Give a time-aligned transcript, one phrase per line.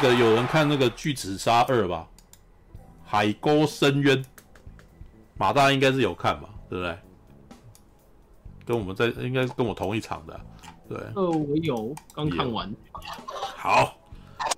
[0.00, 2.06] 个有人看那个《巨齿鲨二》吧，
[3.04, 4.16] 《海沟深渊》，
[5.36, 6.98] 马大应该是有看吧，对不对？
[8.66, 10.40] 跟我们在应该跟我同一场的，
[10.88, 10.98] 对。
[11.16, 12.72] 呃，我有刚看完。
[13.56, 13.94] 好，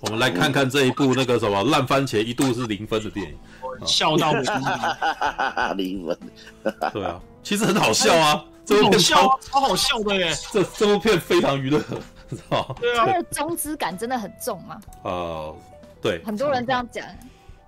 [0.00, 4.32] 我们来看看这一部那个什么烂番茄一度是零分的电影，笑到
[5.74, 6.18] 零分。
[6.92, 11.80] 对啊，其实很好笑啊，这部片超超好笑的耶，这这部片非常娱乐。
[12.80, 14.80] 对啊，它的中资感真的很重吗。
[15.04, 15.54] 呃，
[16.00, 17.06] 对，很多人这样讲。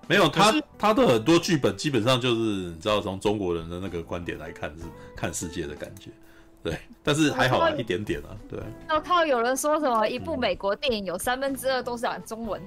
[0.06, 4.84] 没有他，他的很多剧本基本上就是你知道，从中国人的那个观点来看，是
[5.16, 6.10] 看世界的感觉。
[6.62, 8.28] 对，但是还好啊，一点点啊。
[8.50, 8.60] 对。
[8.90, 12.60] 我靠，有人说什么一部美国电影有三分之二都是讲中文，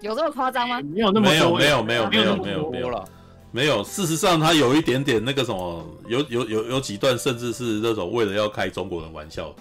[0.00, 0.80] 有这么夸张吗？
[0.80, 3.08] 没有那么没有没有没有没有没有没有了，
[3.50, 3.82] 没有。
[3.82, 9.52] 事实上，他有一点点那个什么，有有有有几段甚至是那种为了要开中国人玩笑。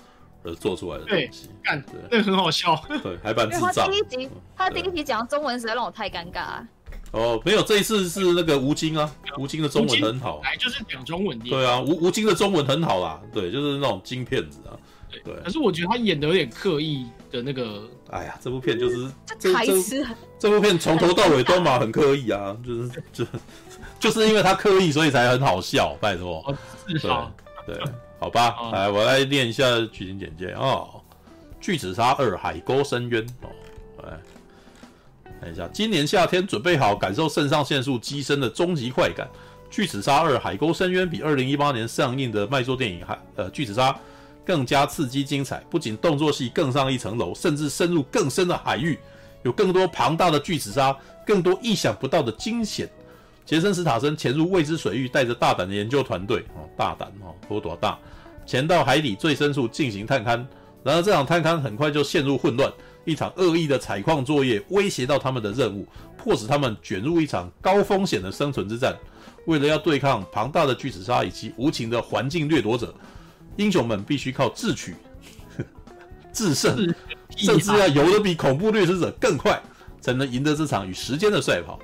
[0.44, 2.76] 而做出来的东西，干，那个很好笑。
[3.04, 3.74] 对，还蛮智障。
[3.74, 6.68] 他第一集，他第一集讲中文实在让我太尴尬啊。
[7.12, 11.50] 哦，没有，这一次是那个吴京啊，吴京的中文很好，来就是讲中文的。
[11.50, 14.78] 对啊，吴吴京的中文很好啦，对，就是那种金片子啊。
[15.24, 17.90] 对，可是我觉得他演的有点刻意的那个。
[18.12, 20.06] 哎呀，这部片就是这台词，
[20.38, 23.26] 这部片从头到尾都嘛很刻意啊，就是 就
[24.00, 26.56] 就是因为他刻意，所以才很好笑，拜托。
[26.88, 27.32] 是啊，
[27.66, 27.76] 对。
[28.20, 29.64] 好吧，哦、来，我来念一下
[29.94, 30.90] 剧情简介哦。
[31.62, 33.50] 《巨齿鲨二：海沟深渊》哦，
[34.04, 34.20] 来
[35.40, 39.26] 看一下，今年夏天准备好感受肾上腺素激升的终极快感，
[39.70, 43.92] 《巨齿鲨二：海沟深渊》比二零一八年上映的卖座电影《海呃巨齿鲨》
[44.46, 49.00] 更加刺激精彩，不仅动作戏更上一层楼，甚至深入更深的海域，
[49.44, 50.94] 有更多庞大的巨齿鲨，
[51.26, 52.90] 更多意想不到的惊险。
[53.50, 57.98] 杰森·斯塔森潜入未知水域，带着大胆的研究团队哦，大胆哦，有多大？
[58.46, 60.46] 潜到海底最深处进行探勘。
[60.84, 62.72] 然而，这场探勘很快就陷入混乱，
[63.06, 65.84] 一场恶意的采矿作业威胁到他们的任务，
[66.16, 68.96] 迫使他们卷入一场高风险的生存之战。
[69.48, 72.94] 为了要对抗庞大的巨齿鲨以及无情的环境掠夺者，
[73.56, 74.94] 英雄们必须靠智取、
[76.32, 76.78] 制胜，
[77.36, 79.60] 甚至要游得比恐怖掠食者更快，
[80.00, 81.80] 才能赢得这场与时间的赛跑。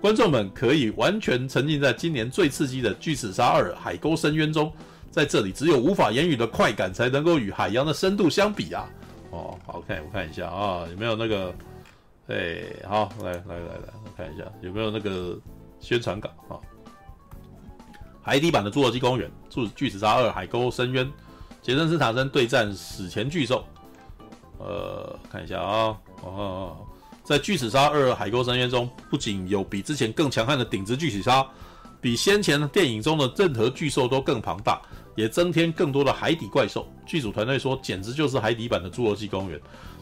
[0.00, 4.72] 观众们可以完全沉浸在今年最刺激的《巨齿鲨二：海沟深渊》中，
[5.10, 8.88] 在这里只有无法言语的快感才能够与海洋的深度相比啊！
[9.30, 11.54] 哦，好看，我看一下啊，有没有那个？
[12.28, 15.38] 哎，好，来来来来，我看一下有没有那个
[15.80, 16.56] 宣传稿啊？
[18.22, 21.04] 海底版的《侏罗纪公园》《巨巨齿鲨二：海沟深渊》，
[21.60, 23.64] 杰森·斯坦森对战史前巨兽。
[24.58, 26.86] 呃，看一下啊，哦。
[27.30, 31.46] 在《巨齿鲨二：海沟深渊》中，不仅有比之前更强悍的顶级巨齿鲨，
[32.00, 34.82] 比先前电影中的任何巨兽都更庞大，
[35.14, 36.92] 也增添更多的海底怪兽。
[37.06, 39.56] 剧组团队说，简直就是海底版的《侏罗纪公园》。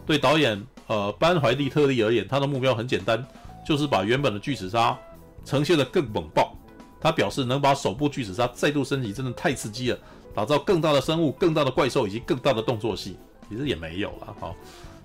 [0.06, 3.22] 对导演呃班怀利特利而言，他的目标很简单，
[3.62, 4.98] 就是把原本的巨齿鲨
[5.44, 6.56] 呈现得更猛爆。
[6.98, 9.98] 他表示，能把首部巨齿鲨再度升级，真的太刺激了，
[10.34, 13.18] 打造更大的生物、更大的怪兽以及更大的动作戏，
[13.50, 14.54] 其实也没有了哈。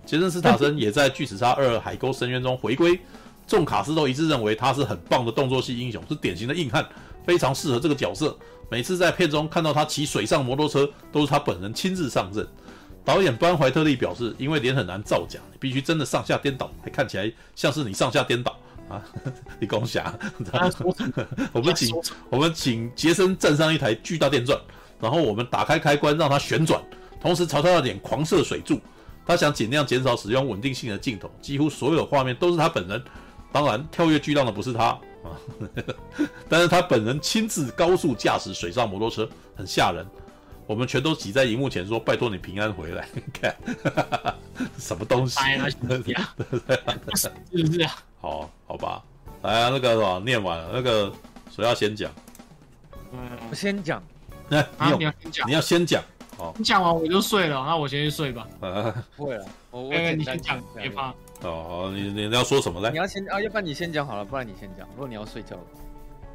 [0.06, 3.00] 杰森·斯塔森也在《巨齿鲨二：海沟深渊》中回归，
[3.48, 6.86] 众卡斯都一致认为他是很棒的动作戏英雄，是典型的硬汉，
[7.26, 8.38] 非常适合这个角色。
[8.70, 12.46] 每次在片中看到他骑水上摩托车，都是他本人亲自上阵。
[13.06, 18.58] 导演班怀特利表示，因为脸很难造假，你必须真的上下颠倒，还看起来像是你上下颠倒，
[18.90, 19.02] 啊，
[19.60, 20.14] 你共享，
[20.52, 21.96] 他说什么 我们请
[22.30, 24.60] 我们请杰森站上一台巨大电钻，
[25.00, 26.82] 然后我们打开开关让它旋转，
[27.22, 28.82] 同时朝他的脸狂射水柱。
[29.26, 33.02] 他想尽量减少使用稳定性的镜头，几乎所有的画面都是他本人。
[33.52, 34.86] 当然，跳跃巨浪的不是他
[35.24, 35.38] 啊，
[36.50, 40.06] 但是他本人亲自高速驾驶水上摩托车，很吓人。
[40.66, 43.06] 我们全都挤在荧幕前说：“拜托你平安回来。
[43.34, 43.54] ”看，
[44.80, 45.38] 什么东西？
[45.60, 45.76] 是
[47.64, 47.96] 不是啊？
[48.22, 49.04] 好，好吧。
[49.42, 51.12] 来啊，那个什么，念完了，那个
[51.54, 52.10] 谁要先讲？
[53.12, 53.20] 嗯，
[53.52, 54.02] 我先讲，
[54.48, 56.02] 那、啊，你有你要先讲，你要先讲。
[56.38, 58.48] 好，你讲完我就睡了，那我先去睡吧。
[58.62, 61.10] 呃，不会了，我我哎，简单你先讲，别怕。
[61.42, 62.90] 哦，好，你你要说什么嘞？
[62.92, 64.88] 你要先啊，要不然你先讲好了，不然你先讲。
[64.92, 65.64] 如果你要睡觉了，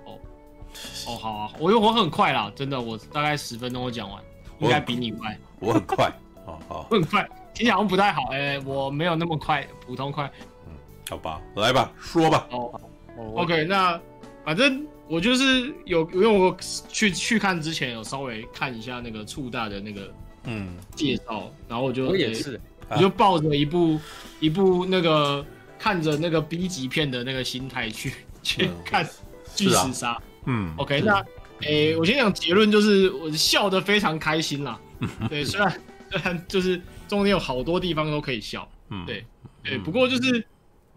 [0.06, 4.22] 哦，好啊，我我很快啦，真的，我大概十分钟我讲完，
[4.58, 5.38] 应该比你快。
[5.60, 6.12] 我很快。
[6.44, 7.22] 好 好，我很快，
[7.54, 8.22] 听起来好像不太好。
[8.30, 10.30] 哎，我没有那么快，普通快。
[10.66, 10.72] 嗯
[11.10, 12.46] 好吧，来吧，说吧。
[12.50, 12.70] 哦
[13.16, 13.98] 我我，OK，那
[14.44, 16.56] 反正我就是有，因为我
[16.88, 20.12] 去去看之前有稍微看一下那个触大的那个
[20.44, 22.60] 嗯，介绍，然后我就我也是，
[22.90, 23.98] 我就抱着一部
[24.40, 25.44] 一部那个
[25.78, 28.12] 看着那个 B 级片的那个心态去
[28.42, 29.04] 去嗯 看
[29.54, 30.14] 《巨齿鲨》。
[30.44, 31.24] 嗯 OK，那
[31.62, 34.80] 诶、我先讲结论，就是我笑得非常开心啦。
[35.28, 39.24] 对，虽然虽然就是中间有好多地方都可以笑，嗯，对
[39.62, 40.44] 对，不过就是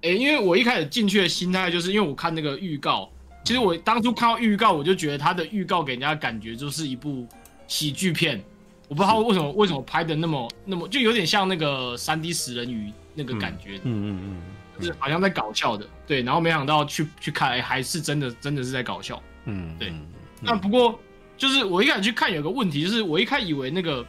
[0.02, 3.12] 诶、因为我一开始进去的心态，就是因为我看那个预告，
[3.44, 7.28] 其实我当初看到预告，我就觉得它的预告给人家的感觉就是一部
[7.68, 8.42] 喜剧片。
[8.88, 14.42] 我不知道为什么为什么拍的那么那么，就有点像那个三 D 食人鱼那个感觉，嗯嗯嗯
[14.78, 15.88] 就是好像在搞笑的。
[16.06, 19.22] 对，然后没想到去去看，哎、还是真的真的是在搞笑。
[19.46, 20.06] 嗯，对嗯，
[20.42, 21.00] 那不过
[21.38, 24.06] 就是我一开始去看有个问题，就是我一开始以为那个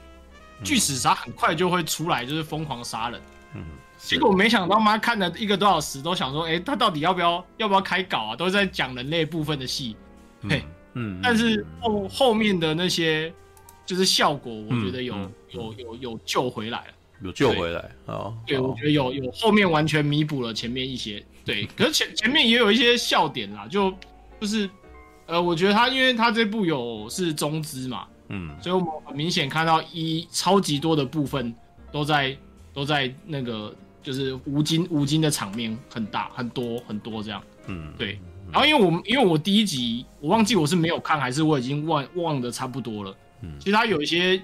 [0.64, 3.20] 巨齿鲨很快就会出来，就是疯狂杀人。
[4.02, 8.37] 嗯，结果没想到妈看了一个多小时，都想说，哎、他到底要不要要不要开搞啊？
[8.37, 9.96] 都在讲人类部分的戏，
[10.49, 10.62] 嘿，
[10.94, 13.32] 嗯，但是后后面的那些
[13.87, 16.94] 就是效果，我觉得有、嗯有有有救回来了。
[17.22, 23.94] 有救回来啊，对，我觉得有有后面完全弥补了前面一些，对，可是前前面也有一些笑点啦，就
[24.40, 24.69] 就是
[25.26, 31.54] 呃，我觉得他因为他这部有是中资嘛，嗯所以我们很明显看到一超级多的部分
[31.93, 32.37] 都在
[32.75, 33.72] 都在那个
[34.02, 38.19] 就是吴京吴京的场面很大很多很多这样，嗯，对，
[38.50, 43.50] 然后因为我们因为我第一集我忘记我是没有看还是我已经忘忘的差不多了，嗯。
[43.58, 44.40] 其实他有一些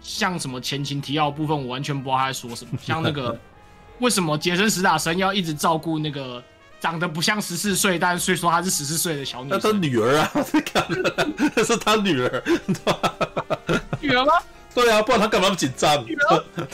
[0.00, 3.38] 像什么前情提要的部分，我完全不知道他在说什么，像那个
[3.98, 6.42] 为什么杰森·史塔森要一直照顾那个
[6.78, 10.30] 长得不像十四岁，但是虽说她是十四岁的小女那他生，女儿啊，
[11.56, 12.44] 那是他女儿，
[14.00, 14.32] 女儿吗？
[14.74, 16.04] 对啊，不然他干嘛那么紧张？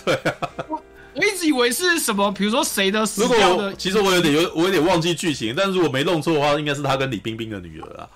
[0.05, 0.37] 对啊，
[1.17, 8.09] 我一直以为是什么，比如说谁的死掉的其实我有点有我有点忘记剧情，但是如果没弄错的话，应该是他跟李冰冰的女儿啊。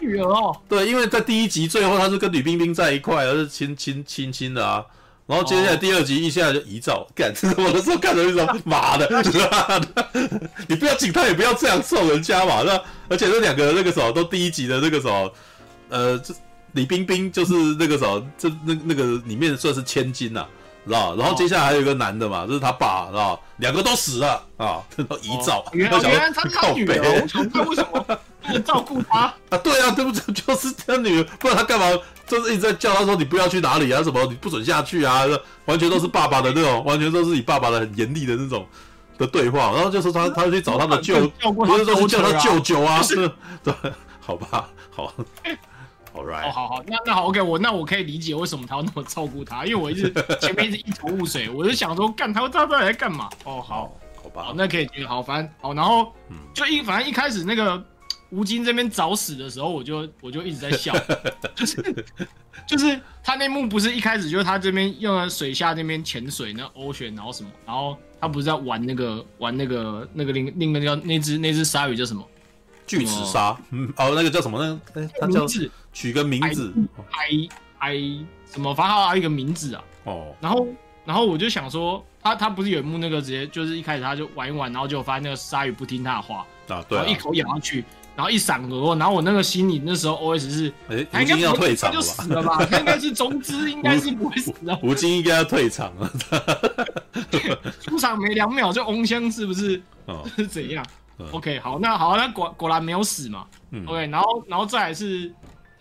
[0.00, 4.84] 女儿哦，对，因为在第一集最后他是跟李冰冰在一块，而是亲亲亲亲的啊。
[5.26, 9.08] 然后接下来第二集一下来就遗照，干、 我的时候看着一种妈的，
[10.66, 12.62] 你不要警探，也不要这样揍人家嘛。
[12.62, 15.32] 那而且那两个那个时候都第一集的那个时候，
[15.88, 16.34] 呃，这
[16.72, 20.48] 李冰冰就是那个时候，这那那个里面算是千金呐、啊，
[20.86, 21.14] 知道？
[21.16, 23.40] 然后接下来还有一个男的嘛，就是他爸，知道？
[23.58, 25.64] 两个都死了啊，然后遗照。
[25.72, 28.00] 原来他女靠北儿，我想他为什么
[28.42, 29.20] 不能照顾他？
[29.50, 30.34] 啊，对啊，对不对？
[30.34, 31.86] 就是他女儿，不然他干嘛？
[32.26, 35.22] 就是一直在叫他说你不要去哪里啊，什么你不准下去啊，
[35.66, 38.66] 完全都是爸爸的那种，完全都是你爸爸的很严厉的那种
[39.18, 39.72] 的对话。
[39.74, 41.14] 然后就说他他去找他的舅，
[41.52, 43.30] 不是说是叫他舅舅啊，是
[43.62, 43.72] 对，
[44.20, 45.12] 好吧，好
[46.14, 53.28] ，All 哦好好，那那好，OK，我那我可以理解为什么他要那么照顾他，因为我一直 前面一直一头雾水，我就想说，干他他到底在干嘛？
[53.44, 53.92] 哦，好，
[54.22, 57.82] 好，吧，，那可以好，反正好，然后嗯就一反正一开始那个
[58.30, 60.94] 吴京这边找死的时候，我就我就一直在笑，
[61.54, 62.04] 就是
[62.66, 72.22] 就是他那幕不是一开始就是他这边用了水下那边潜水那 ocean，然后什么，然后他不是在玩那个玩那个那个另另一个叫那只那只鲨鱼叫什么？
[72.86, 74.58] 巨齿鲨，嗯，哦，那个叫什么？
[74.60, 75.46] 那个哎他叫
[75.92, 76.72] 取个名字
[77.10, 77.94] ，，I I
[78.50, 78.74] 什么？
[78.74, 79.84] 反正还有一个名字啊。
[80.04, 80.66] 哦，然后，
[81.04, 87.84] 然后我就想说，他他不是有一幕那个直接就是一开始他就玩一玩，然后就发现那个鲨鱼不听他的话，啊，对啊然后一，口咬下去，
[88.16, 92.02] 然后一闪而过，然后我那个心里那时候 OS 是，哎，他应该吴京要退场了吧？
[92.02, 92.66] 死了吧？
[92.70, 96.10] 他应该是中资， 应该是不会死的，吴京应该要退场了，
[97.80, 99.80] 出场没两秒就翁香是不是？
[100.06, 100.84] 哦， 是怎样
[101.18, 103.46] 嗯？OK，好，那好，那果果然没有死嘛。
[103.70, 105.32] 嗯 OK，然后然后再来是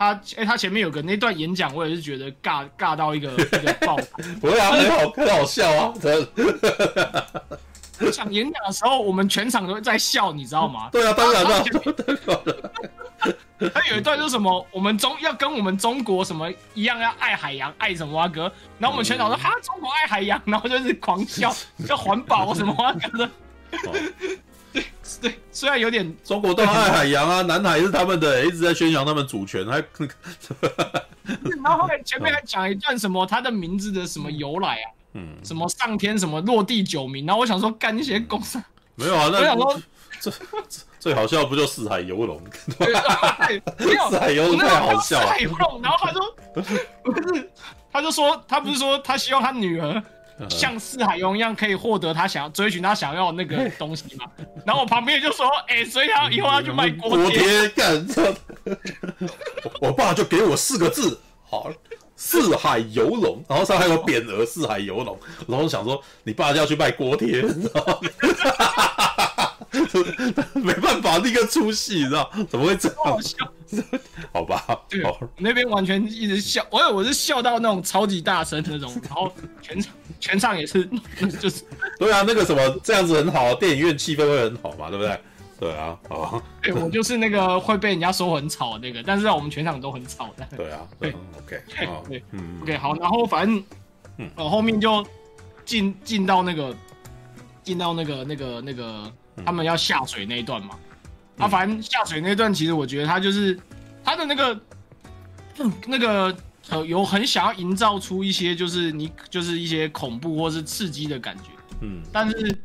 [0.01, 3.95] 他，哎、他前面有个那段演讲，我也是觉得尬尬到一个一个爆。
[4.41, 6.27] 不会啊，很好，很好笑啊，真
[7.99, 10.89] 的 场演讲的时候，我们全场都在笑，你知道吗？
[10.91, 11.63] 对啊，当然了，
[13.71, 18.51] 他有一段就是什么，我们中要跟我们中国什么一样，要爱海洋，爱什么啊哥？
[18.79, 21.55] 然后我们全场说哈，中国爱海洋，然后就是狂笑，
[21.87, 23.29] 要环保什么啊哥的。
[25.19, 29.77] 对对，虽然有点中国都爱海洋啊，南海是他们的，一直在宣扬他们主权，还
[31.63, 38.61] 然后后面前面还讲一段什么他的名字的什么由来啊，嗯，什么上天什么落地九名，然后我想说干一些公司
[38.95, 39.81] 没有啊，那 我想说
[40.19, 40.31] 这
[40.99, 42.39] 最好笑不就四海游龙？
[42.77, 45.25] 对，没有四海游龙太好笑了。
[45.25, 46.35] 四海游龙，然后他说
[47.03, 47.51] 不是，
[47.91, 50.01] 他就说他不是说他希望他女儿。
[50.49, 54.25] 像四海游龙一样可以获得他想要追寻他想要的那个东西嘛？
[54.65, 58.07] 然后我旁边就说：“哎、欸，所以他以后要去卖锅贴。”干，
[59.79, 61.19] 我爸就给我四个字：
[61.49, 61.71] 好，
[62.15, 63.43] 四海游龙。
[63.47, 65.19] 然后上面还有匾额“四海游龙”。
[65.47, 67.97] 然后想说，你爸就要去卖锅贴，你知道吗？
[70.53, 72.97] 没办法，立刻出戏，你知道怎么会这样？
[73.05, 73.37] 好笑，
[74.33, 74.79] 好吧？
[74.89, 75.01] 对，
[75.37, 80.87] 那边完全一直笑，我以为我是笑到那种超级大声的那种，然后全场全场也是，
[81.41, 81.65] 就是。
[81.99, 85.19] 对啊，那个什么这样子很好，电影院气氛会很好嘛，对不对？
[85.59, 90.47] 对啊，哦，对，我就是那个会被人家说很吵的那个，但是在我们全场都很吵的。
[90.55, 91.61] 对啊，对，OK，
[92.07, 95.05] 对，嗯，OK，好，然后反正，我，后面就
[95.65, 96.73] 进进到那个
[97.63, 99.11] 进到那个那个那个。
[99.45, 100.77] 他们要下水那一段嘛，
[101.37, 103.57] 啊、反正下水那一段，其实我觉得他就是
[104.03, 104.59] 他的那个，
[105.57, 106.35] 嗯、那个
[106.85, 111.49] 有很想要营造出一些就是你就是一些恐怖或是刺激的感觉，
[111.81, 112.57] 嗯，但是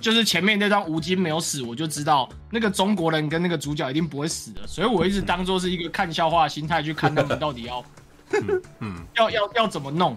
[0.00, 7.84] 就是前面那张吴京没有死，我就知道那个中国人跟那个主角一定不会死的，所以我一直当做是一个看笑话的心态去看他们到底要，
[8.32, 8.94] 嗯，嗯。
[9.16, 10.16] 要要要怎么弄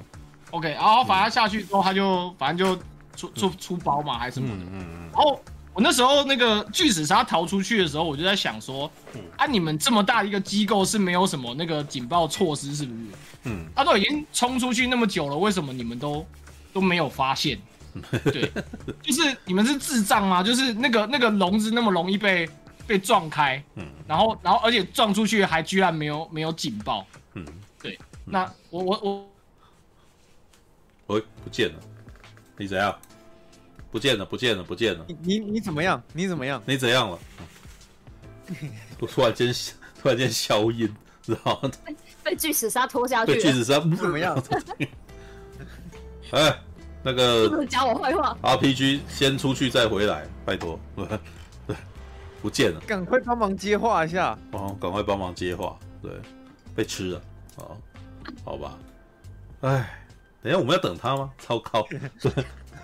[0.52, 2.82] ，OK，然后反正下去之后他就反正就
[3.16, 5.40] 出出出包嘛还是什么的，嗯嗯，然后。
[5.74, 8.90] 我那时候那个巨齿鲨逃出去的时候，我就在想说，
[9.38, 13.00] 啊，你们这么大一个机构是没有什么那个警报措施，是不是？
[13.46, 16.26] 嗯，他都已经冲出去那么久了，为什么你们都
[16.72, 17.60] 都没有发现？
[18.24, 18.52] 对，
[19.02, 20.42] 就是你们是智障吗？
[20.42, 22.48] 就是那个那个笼子那么容易被
[22.88, 27.46] 被撞开，嗯，然后然后而且撞出去还居然没有没有警报，嗯，
[27.82, 29.30] 对，那我我我
[31.08, 31.80] 我不见了，
[32.58, 32.96] 你怎样？
[33.94, 35.06] 不见了，不见了，不见了！
[35.08, 36.02] 你你你怎么样？
[36.14, 36.60] 你怎么样？
[36.66, 37.20] 你怎样了？
[39.00, 39.54] 我突然间
[40.02, 41.70] 突然间消音，知道吗？
[42.24, 43.34] 被巨齿鲨拖下去。
[43.36, 44.36] 被巨齿鲨 怎么样？
[46.34, 46.60] 哎，
[47.04, 48.36] 那个不能讲我坏话。
[48.42, 50.80] RPG 先出去再回来，拜托。
[51.68, 51.76] 对，
[52.42, 52.80] 不见了。
[52.88, 54.36] 赶快帮忙接话一下。
[54.54, 55.78] 哦，赶快帮忙接话。
[56.02, 56.12] 对，
[56.74, 57.22] 被吃了。
[57.58, 57.78] 哦，
[58.44, 58.76] 好吧。
[59.62, 60.04] 哎，
[60.42, 61.32] 等一下我们要等他吗？
[61.38, 61.88] 糟糕。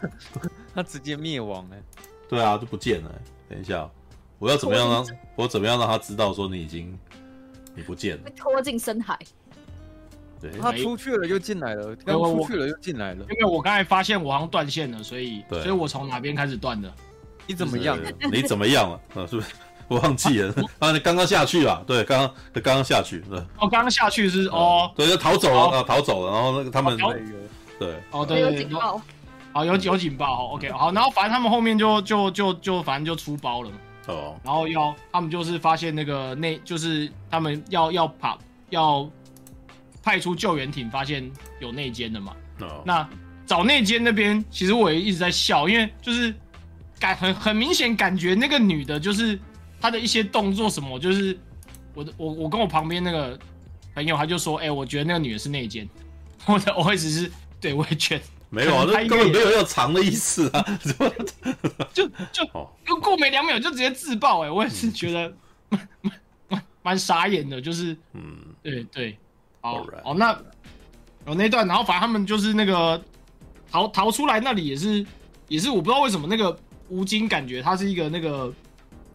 [0.73, 1.75] 他直接灭亡了！
[2.29, 3.11] 对啊，就不见了。
[3.49, 3.89] 等一下，
[4.37, 6.97] 我要怎么样让我怎么样让他知道说你已经
[7.75, 8.23] 你不见了？
[8.23, 9.17] 被拖进深海。
[10.41, 13.25] 对，他出去了又进来了，刚出去了又进来了。
[13.29, 16.89] 因为我刚才发现我好像断线了，所以所以我从哪边开始断的？
[17.45, 17.97] 你怎么样？
[18.31, 19.01] 你怎么样了？
[19.15, 19.47] 啊，是不是？
[19.89, 20.91] 我忘记了 啊！
[20.91, 21.83] 你刚刚下去了？
[21.87, 23.21] 对，刚刚刚刚下去。
[23.21, 26.31] 对，哦，刚刚下去是哦，对，就逃走了啊，逃走了。
[26.31, 26.95] 然后那个他们
[27.79, 28.69] 对，哦，对对对。
[29.51, 33.77] 好，有有警报，好，OK，好，然后反正他们后面就就就就反正就出包了嘛，
[34.07, 34.35] 哦，oh.
[34.43, 38.37] 然后要他们就是发现那个内就是他们要要跑
[38.69, 39.09] 要
[40.03, 41.29] 派出救援艇，发现
[41.59, 42.81] 有内奸的嘛，哦，oh.
[42.85, 43.09] 那
[43.45, 46.33] 找内奸那边其实我也一直在笑，因为就是
[46.99, 49.37] 感很很明显感觉那个女的就是
[49.81, 51.35] 她的一些动作什么，就是
[51.95, 53.37] 我的我我跟我旁边那个
[53.95, 55.89] 朋友他就说，哎、欸，我觉得那个女的是内奸，
[56.45, 58.23] 我的我会只是对我也觉得。
[58.51, 60.65] 没有啊，那根本没有要藏的意思啊！
[61.93, 62.43] 就就
[62.85, 65.31] 就过没两秒就直接自爆哎、欸，我也是觉得
[65.69, 65.87] 蛮
[66.47, 69.17] 蛮蛮傻眼的，就是嗯，对对，
[69.61, 70.35] 好哦，那
[71.27, 72.99] 有那段，然后反正他们就是那个
[73.71, 75.05] 逃逃出来那里也是
[75.47, 78.51] 也是我不知道为什么那个吴京感觉他是一个那个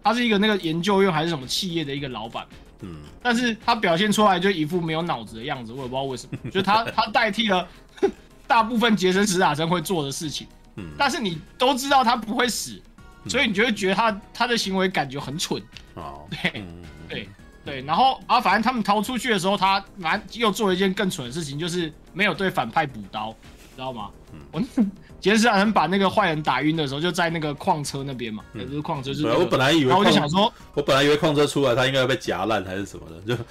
[0.03, 2.47] 他是一个那个研究院还是什么企业的一个老板，
[2.83, 7.67] 嗯，但是他表现出来就一副没有脑子的样子，我也不知道为什么，就他 他代替了。
[8.55, 10.47] 大部分杰森·史塔森会做的事情，
[10.77, 12.81] 嗯，但是你都知道他不会死，
[13.25, 15.61] 嗯、所以你就会觉得他他的行为感觉很蠢，
[15.95, 17.29] 哦，对，嗯、对，
[17.65, 23.35] 对，然后啊，反正他们逃出去的时候，他反正又做了一件更蠢的事情，就是没有对反派补刀，
[23.75, 24.09] 知道吗？
[24.53, 24.61] 我
[25.19, 33.43] 杰森·史塔森把那个坏人打晕的时候，就在那个矿车那边嘛，也不是矿车，就是、那个、我本来以为，然后我就想说， 我本来以为矿车出来，他应该要被夹烂还是什么的，就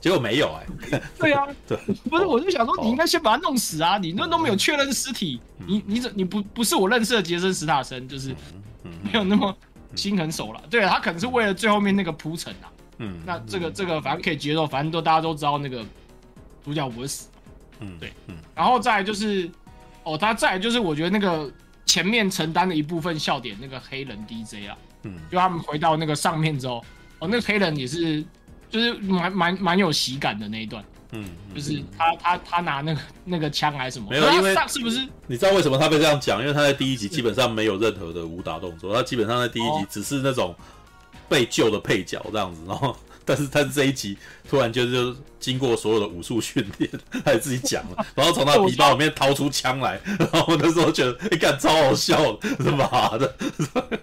[0.00, 1.02] 结果没有哎、欸。
[1.18, 1.76] 对啊，对，
[2.08, 3.98] 不是，我就想说，你应该先把他弄死啊！
[3.98, 8.34] 你那都没有确认尸体，你你怎你不不是我认识的杰森·史塔森，就是
[9.02, 9.56] 没有那么
[9.94, 10.60] 心狠手辣。
[10.70, 12.70] 对，他可能是为了最后面那个铺陈啊。
[12.98, 15.84] 嗯，那这个这个反正可以接受，反正都大家都知道那个
[16.64, 17.28] 主角不会死。
[17.80, 19.48] 嗯，对，嗯，然后再来就是，
[20.02, 21.48] 哦，他再来就是我觉得那个
[21.86, 26.84] 前面承担的一部分笑点，那个黑人 DJ 啊，嗯，就他们回到那个上面之后，
[27.20, 28.24] 哦，那个黑人也是，
[28.70, 35.06] 就是蛮蛮蛮有喜感的那一段，嗯，就是他他他拿那个那个枪还是什么，没有，因为是不是？
[35.26, 36.40] 你知道为什么他被这样讲？
[36.40, 40.54] 因为他在第一集基本上没有任何的武打动作，他基本上在第一集只是那种。
[41.30, 44.16] 被救的配角这样子，然后， 但是他这一集
[44.48, 46.90] 突然就就经过所有的武术训练，
[47.22, 52.18] 他也自己讲了， 然后从他皮包里面掏出枪来，然后我那时候觉得，哎、欸，干超好笑
[52.78, 53.36] 妈的，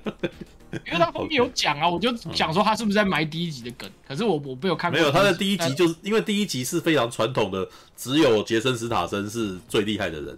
[0.85, 10.37] 因为他后面有讲啊，我就想说他是不是在埋第一集的梗，可是我我没有看过，没有他的第一集就是因为第一集是非常传统的，只有杰森·斯塔森是最厉害的人。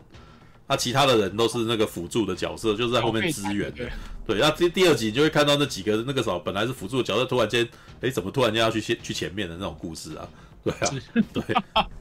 [0.69, 3.89] 那、啊、其他的人都是那个辅助的角色，就是在后面支援的。
[4.25, 7.65] 对，那第第二集你就会看到那几个那个什么，本来是辅助的角色，突然间，
[8.01, 10.27] 哎，怎么突然间要去先去前面的那种故事啊？
[10.65, 10.91] 对啊，
[11.31, 11.41] 对。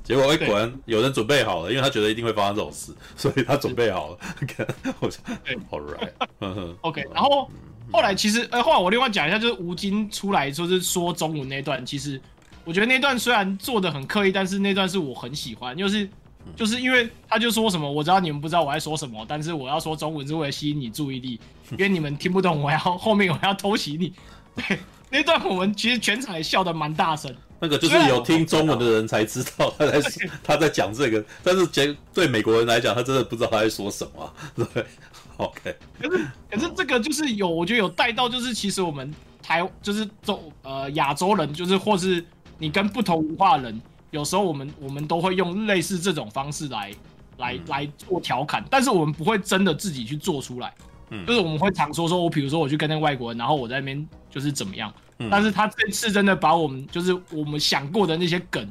[0.02, 4.18] 结果哎，果然有人准备好了，因为他觉得一定会发生这种事，所以他准备好了。
[4.48, 4.66] 看，
[4.98, 5.22] 我想，
[5.70, 6.10] 好 right。
[6.40, 6.76] 嗯哼。
[6.80, 7.48] OK，然后
[7.92, 12.20] 后来其实，呃，后来我另外讲一下，就是吴京出来就是说中文那段，其实
[12.64, 16.08] 我觉得那段虽然做的很刻意，但是那段是我很喜欢，就是。
[16.54, 21.40] 就是因为他就说什么，我知道你们不知道我在说什么，但是我要说中文是为了吸引你注意力，
[21.72, 24.12] 因为你们听不懂，我要后面我要偷袭你。
[24.54, 24.78] 对，
[25.10, 27.34] 那段我们其实全场也笑得蛮大声。
[27.58, 30.00] 那个就是有听中文的人才知道他在
[30.44, 34.32] 他在讲这个，但是对对美国人来讲，他真的不知道他在说什么。
[34.54, 34.86] 对
[35.36, 35.76] ，OK。
[36.00, 39.12] 可是可是这个就是有，我觉得有带到，就是其实我们
[39.42, 42.24] 台就是中呃亚洲人，就是或是
[42.58, 43.80] 你跟不同文化的人。
[44.12, 46.90] 有时候我们我们都会用类似这种方式来
[47.38, 50.72] 来、嗯、来做调侃，但是我们不会真的自己去做出来。
[51.10, 54.90] 嗯，就是我们会常说说，我比如说我去跟那个外国人，然后我在那边就是怎么样。
[55.18, 58.66] 嗯，但是他这次真的把我们就是我们想过的那些梗，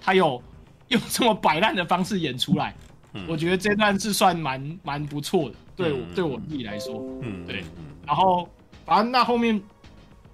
[0.00, 0.42] 他有
[0.88, 2.74] 用这么摆烂的方式演出来。
[3.12, 7.02] 嗯，我觉得这段是算蛮蛮不错的，对我、嗯、对我自己来说。
[7.22, 7.64] 嗯，对。
[8.06, 8.48] 然后
[8.84, 9.60] 反正那后面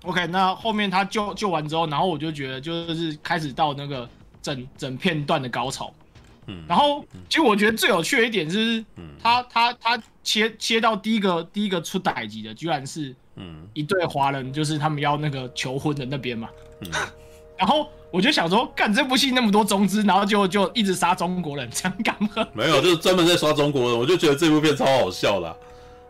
[0.03, 4.09] ，OK，那后面他救救完之后，然后我就觉得就是开始到那个。
[4.43, 5.93] 整整片段的高潮，
[6.47, 16.49] 嗯，然后其实我觉得最有趣的一点是，嗯，他他他切切到第一个第一个出歹击的，居然是，嗯，一对华人，就是他们要那个求婚的那边嘛，
[16.81, 16.89] 嗯，
[17.57, 22.47] 然后我就想说，干这部戏那么多中资，然后就就一直杀中国人， 这样干嘛？
[22.53, 25.57] 没有，就是专门在刷中国人，我就觉得这部片超好笑的啊。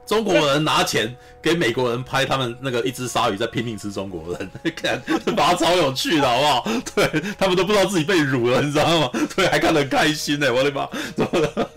[0.06, 5.02] 中国人拿钱给美国人拍他们那个一只鲨鱼在拼命吃中国人， 看
[5.34, 6.64] 把它超有趣的好不好？
[6.94, 9.10] 对，他们都不知道自己被辱了，你知道吗？
[9.34, 10.88] 对，还看得很开心呢，我的妈！
[11.16, 11.70] 怎么了？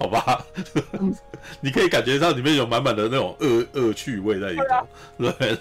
[0.00, 0.44] 好吧，
[1.60, 4.56] 你可以感觉到里面有满满的那种恶恶趣味在里
[5.16, 5.58] 头，对、啊、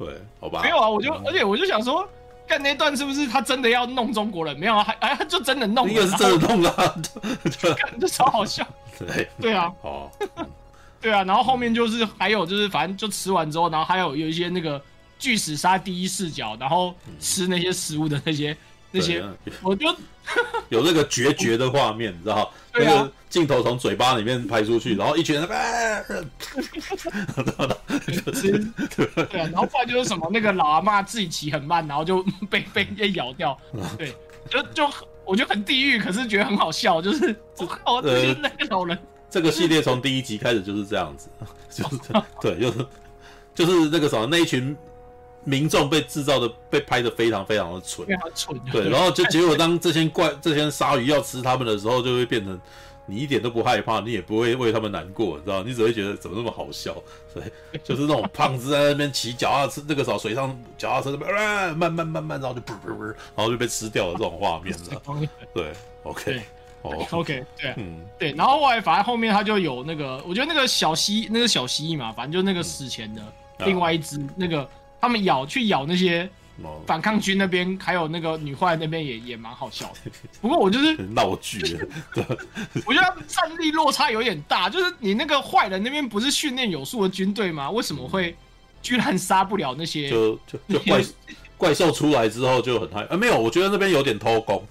[0.00, 0.62] 对，好吧？
[0.62, 2.08] 没有啊，我就而且我就想说，
[2.48, 4.58] 看那段是不是他真的要弄中国人？
[4.58, 7.02] 没有啊，还哎，他就真的弄了，应该是真的弄了，
[7.44, 8.66] 就就超好笑。
[8.98, 10.10] 对对啊，哦。
[11.02, 14.80] 对啊，然后后面就是还有就是反正就吃完之后，然后还有有一些那个
[15.18, 18.56] 巨齿鲨第一视角，然后吃那些食物的那些
[18.90, 19.24] 那些，
[19.62, 19.86] 我就
[20.68, 22.52] 有那个决绝的画面，你知道？
[22.72, 25.46] 那个镜头从嘴巴里面拍出去，然后一群人，
[28.96, 33.58] 对啊，然后后来就是什么那个老阿妈自己骑很慢，然后就 被被被咬掉，
[33.98, 34.14] 对，
[34.48, 34.88] 就就
[35.24, 38.96] 我觉得很地狱，可是觉得很好笑，就是我靠，就是那个老人。
[39.28, 41.28] 这个系列从第一集开始就是这样子，
[41.70, 41.96] 就是
[42.40, 42.86] 对，就是
[43.54, 44.76] 就是那个什么，那一群
[45.44, 48.60] 民众被制造的、被拍的非常非常的蠢，非常蠢。
[48.70, 52.60] 对，然后就结果当这些怪、这些鲨鱼要吃他们的时候，就会变成
[53.06, 55.62] 你一点都不害怕，你也不会为他们难过，你知道？
[55.62, 56.94] 你只会觉得怎么那么好笑？
[57.34, 57.42] 对，
[57.82, 64.76] 就是那种胖子在那边骑脚踏车，那个时候水上脚踏车那边啊，慢慢慢慢，然后就噗噗噗，然后就被吃掉了这种画面？
[65.54, 65.72] 对
[66.04, 66.42] ，OK。
[66.82, 73.22] 哦、 oh.，OK，对，嗯，对，然后后来反正后面他就有那个，我觉得那个小蜥，那个小蜥蜴嘛，反正就那个死前的
[73.66, 74.66] 另外一只，嗯、那个
[75.00, 76.28] 他们咬去咬那些
[76.86, 80.10] 反抗军那边，还有那个女坏那边也也蛮好笑的。
[80.42, 81.58] 不过我就是闹剧，
[82.14, 82.24] 对，
[82.86, 87.70] 我觉得战力落差有点大，就是你那个坏人那边不是训练有素的军队吗？
[87.70, 88.36] 为什么会
[88.82, 90.10] 居然杀不了那些？
[90.10, 91.02] 就就就怪
[91.56, 93.16] 怪兽出来之后就很嗨啊？
[93.16, 94.62] 没有，我觉得那边有点偷工。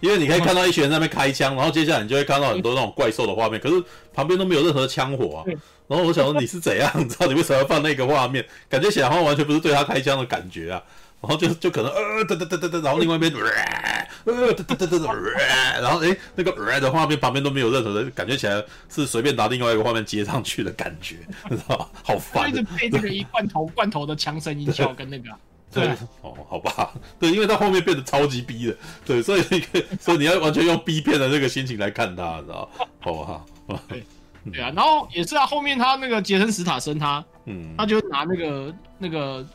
[0.00, 3.82] 因为你可以看到一群人在那边开枪，然后接下来你就会看到很多那种怪兽的画面，可是
[4.14, 5.44] 旁边都没有任何枪火啊。
[5.88, 6.90] 然后我想说你是怎样？
[6.96, 8.44] 你知道你为什么要放那个画面？
[8.68, 10.82] 感觉起来好像完全不是对他开枪的感觉啊。
[11.20, 15.12] 然后就就可能呃哒哒哒哒哒，然后另外一边呃哒哒哒哒哒，
[15.80, 21.16] 然后诶那个呃的画面旁边都没有任何的感觉起来是随便拿另外一个画面接上去的感觉，
[21.50, 21.86] 你知道吗？
[22.04, 22.48] 好烦。
[22.48, 25.28] 一直配这个一罐头罐头的枪声音效跟那个。
[25.72, 32.70] 对，对哦，好吧，对，因为他后面变得超级逼的，对，所以那个， 所以你要完全用逼片的那个心情来看他，知道
[33.00, 33.46] 好不好？
[33.88, 34.02] 对，
[34.52, 39.46] 对啊，然后也是啊，后面他那个杰森·史塔森他，嗯，他就拿那个那个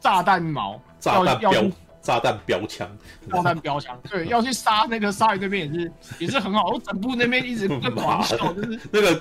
[0.00, 1.52] 炸弹矛，炸弹标，
[2.00, 2.88] 炸弹标枪，
[3.30, 9.20] 炸弹标枪，对， 要去杀那个鲨鱼那边也是也是很好，我整部那边一直在 狂笑，就是 那个。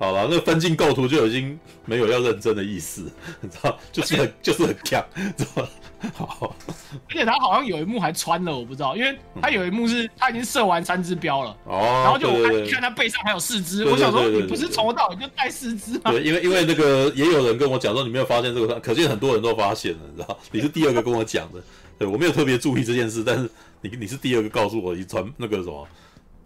[0.00, 3.08] 好了，那个分镜构图就已经没有要认真的意思，
[3.40, 5.00] 你知道，就是很就是很强，
[5.36, 5.68] 知道吗？
[6.14, 6.54] 好，
[7.08, 16.10] 而且他好像有一幕还穿了，我不知道，因为他有一幕是他已经射完三只标了，哦，然后就我看看他背上还有四只，我想说你不是从头到尾就带四只吗？
[16.12, 21.62] 对，因为因为那个也有人跟我讲说你没有发现这个，可见很多人都发现了，你知道，你是第二个跟我讲的，
[21.98, 25.88] 对我没有特别注意这件事，但是你你是第二个告诉我你传那个什么，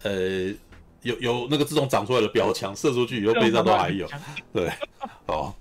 [0.03, 0.53] 呃。
[1.01, 4.05] 有有那个自动长出来的标枪，射出去以后背上都还有，
[4.51, 4.69] 对，
[5.25, 5.55] 好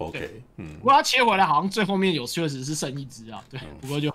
[0.00, 4.12] ，OK，嗯，不过他切回来好像最后面有确实是剩一只啊，对，不过就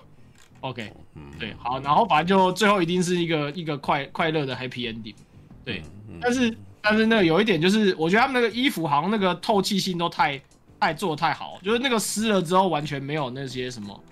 [0.61, 5.15] OK，嗯，对，好，然后反正就最后一定是一个一个快快乐的 Happy Ending，
[5.63, 5.83] 对，
[6.19, 10.41] 但是但是那个有一点就是，我觉得他们那个衣服好像那个透气性都太
[10.79, 14.03] 太做得太好，就是那个湿了之后完全没有那些什么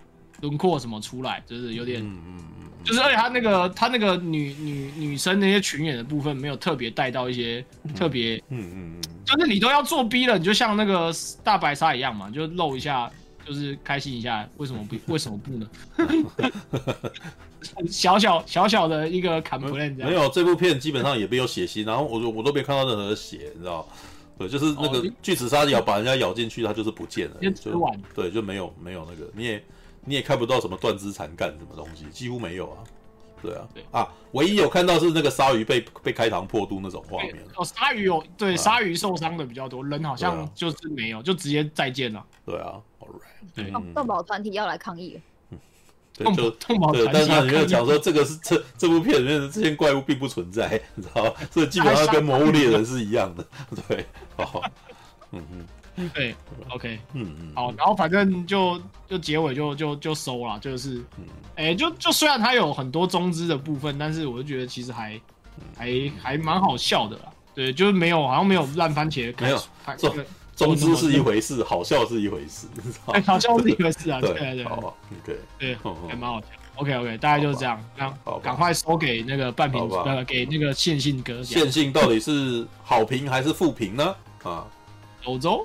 [0.44, 2.40] 轮廓什么出来，就是有点，嗯嗯。
[2.84, 7.64] 就是，而且他那个他那个女女女生那些群演的部分没有特别带到一些
[7.96, 11.10] 特别，嗯嗯嗯，就是你都要做逼了，你就像那个
[11.46, 13.10] 大白鲨一样嘛，就露一下，
[13.48, 15.66] 就是开心一下，为什么不为什么不呢？
[17.90, 23.88] 小小小小的一个 complaint，没有这部片基本上也没有血腥，然后我我都没看到任何的血，你知道？
[24.38, 27.50] 对，就是那个巨齿鲨咬把人家咬进去，它就是不见了，就
[28.14, 29.64] 对，就没有没有那个你也。
[30.06, 32.78] 你也看不到什么断肢残干什么东西，几乎没有啊。
[33.42, 37.36] 对啊，对啊，唯一有看到是那个鲨鱼被被开膛破肚那种画面。
[37.58, 42.26] 哦，鲨鱼有对鲨鱼受伤的比较多，人好像就是没有，就直接再见了。
[42.46, 43.54] 对啊，All right。
[43.54, 45.20] 对，动保团体要来抗议。
[45.50, 45.60] 嗯，
[46.14, 47.10] 对，就动保团体。
[47.12, 51.34] 但是他里面讲说，这个是这这部片里面的这些怪物并不存在，你知道吗？
[51.52, 53.46] 所以基本上跟魔物猎人是一样的。
[53.90, 54.06] 对，
[54.38, 54.62] 好，
[55.32, 55.68] 嗯嗯。
[56.14, 56.36] 对
[56.70, 61.04] ，OK，嗯嗯，好，然后反正就就结尾就就就收了，就是，
[61.56, 65.20] 哎、欸，就就虽然它有很多中资的部分，但是我就觉得其实还
[65.78, 67.24] 还还蛮好笑的啦。
[67.54, 69.62] 对，就是没有好像没有烂番茄，没有
[69.98, 70.26] 中
[70.56, 72.68] 中资是一回事，好笑是一回事，
[73.08, 74.66] 哎， 好笑是一回事啊，对对对，
[75.24, 75.78] 对对，
[76.08, 76.48] 还蛮好笑。
[76.76, 81.44] OK OK，大概就是这样，那赶快收给那个半瓶，呃，给那个线性哥。
[81.44, 84.16] 线性到底是好评还是负评呢？
[84.42, 84.66] 啊，
[85.26, 85.64] 欧洲。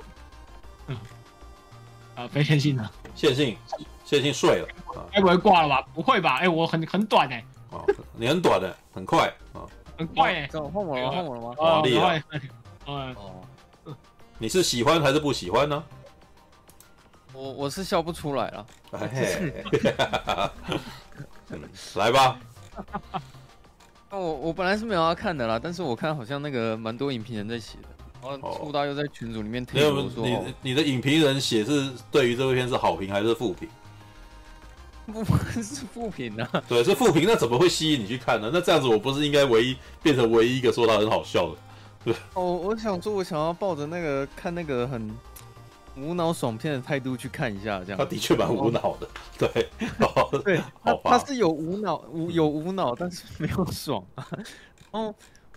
[2.19, 3.55] 啊，非线性的线性，
[4.03, 4.67] 线性碎了，
[5.09, 5.87] 该不会挂了吧？
[5.93, 6.35] 不会吧？
[6.39, 7.81] 哎，我很很短哎，哦，
[8.13, 9.63] 你很短的，很快啊，
[9.97, 11.55] 很快哎，换我了，换我了吗？
[11.57, 12.21] 哦，厉害，
[12.85, 13.41] 哦，
[14.37, 15.81] 你是喜欢还是不喜欢呢？
[17.31, 18.65] 我我是笑不出来了，
[21.95, 22.37] 来吧，
[24.11, 27.87] 我我本来是没有要看的啦，但是我看好像那个蛮多影评人在写的。
[28.21, 33.67] 然后触大又在群组里面推说，你你的影评人写是对于这部片是好评还是负评？
[35.05, 38.51] 不是负评啊，对，是负评，那怎么会吸引你去看呢？
[38.53, 41.57] 那这样子我不是应该唯一变成唯一一个说他很好笑的？
[42.05, 45.09] 对，哦，我想说，我想要抱着那个看那个很
[45.97, 47.97] 无脑爽片的态度去看一下，这样。
[47.97, 49.67] 他的确蛮无脑的，对，
[50.43, 54.05] 对， 好吧，他是有无脑无有无脑，但是没有爽。
[54.91, 55.15] 哦，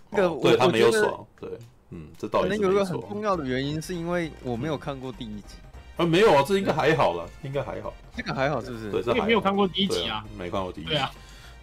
[0.09, 1.51] 那个对他没有爽，对。
[1.95, 5.57] 嗯，这倒可能有一个很重要的原因，是因为我没有看过第一集。
[5.99, 7.93] 啊，没有啊，这应该还好了，应该还好。
[8.17, 8.91] 这个还好是不是？
[8.91, 10.91] 对，这还没有看过第一集啊，没看过第一集。
[10.91, 11.11] 对啊，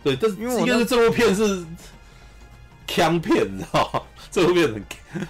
[0.04, 1.66] 对，但是因为我觉得这部片是
[2.86, 4.02] 枪片，你知道吗？
[4.30, 4.86] 这部片很，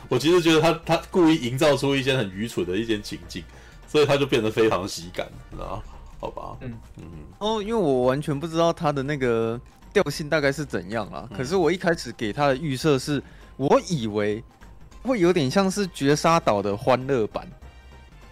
[0.10, 3.42] 我其实觉得他他故意营造出一些很愚蠢的一些情境，
[3.88, 5.84] 所以他就变得非常喜感，你知道吗？
[6.20, 7.06] 好吧，嗯嗯。
[7.38, 9.58] 哦，因为我完全不知道他的那个
[9.94, 13.24] 调性大概是怎样啊，可是我一开始给他的预设是，
[13.56, 14.44] 我以为。
[15.04, 17.48] 会有点像是《绝杀岛》的欢乐版，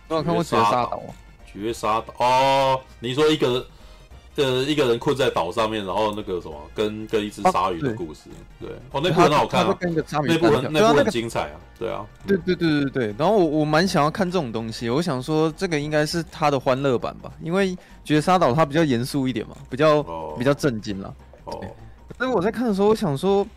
[0.08, 1.14] 你有看过《绝杀岛》吗？
[1.46, 2.14] 绝杀岛。
[2.18, 3.66] 哦，你说一个
[4.36, 8.70] 呃一个人困在岛上面，然后那个什么，跟跟一只鲨鱼的故事，对。
[8.92, 13.16] 哦，那部很好看啊，那部很那部很精彩啊，对啊，对对对对对。
[13.18, 17.72] 然后我我蛮想要看这种东西，我想说这个应该是他的欢乐版吧，因为
[18.04, 20.04] 《绝杀岛》它比较严肃一点嘛，比较
[20.38, 21.14] 比较震惊了。
[21.46, 21.60] 哦，
[22.18, 23.48] 但是我在看的时候，我想说，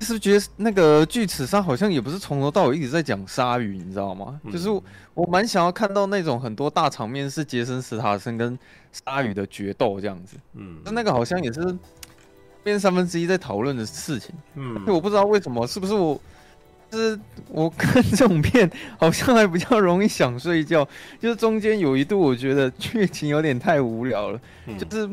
[0.00, 4.40] 是不是觉得那个巨齿鲨好像也不是从头到尾一直在讲鲨鱼，你知道吗？
[4.44, 4.68] 嗯、就是
[5.14, 8.58] 我蛮想要看到那种很多大场面是杰森·斯塔森跟
[8.92, 10.36] 鲨鱼的决斗这样子。
[10.54, 11.76] 嗯，但那个好像也是
[12.62, 14.34] 变三分之一在讨论的事情。
[14.54, 16.20] 嗯，我不知道为什么，是不是我？
[16.90, 20.84] 就是我看这种片，好像还比较容易想睡觉。
[21.20, 24.40] 就是中间有一度，我觉得剧情有点太无聊了。
[24.66, 25.08] 嗯、就是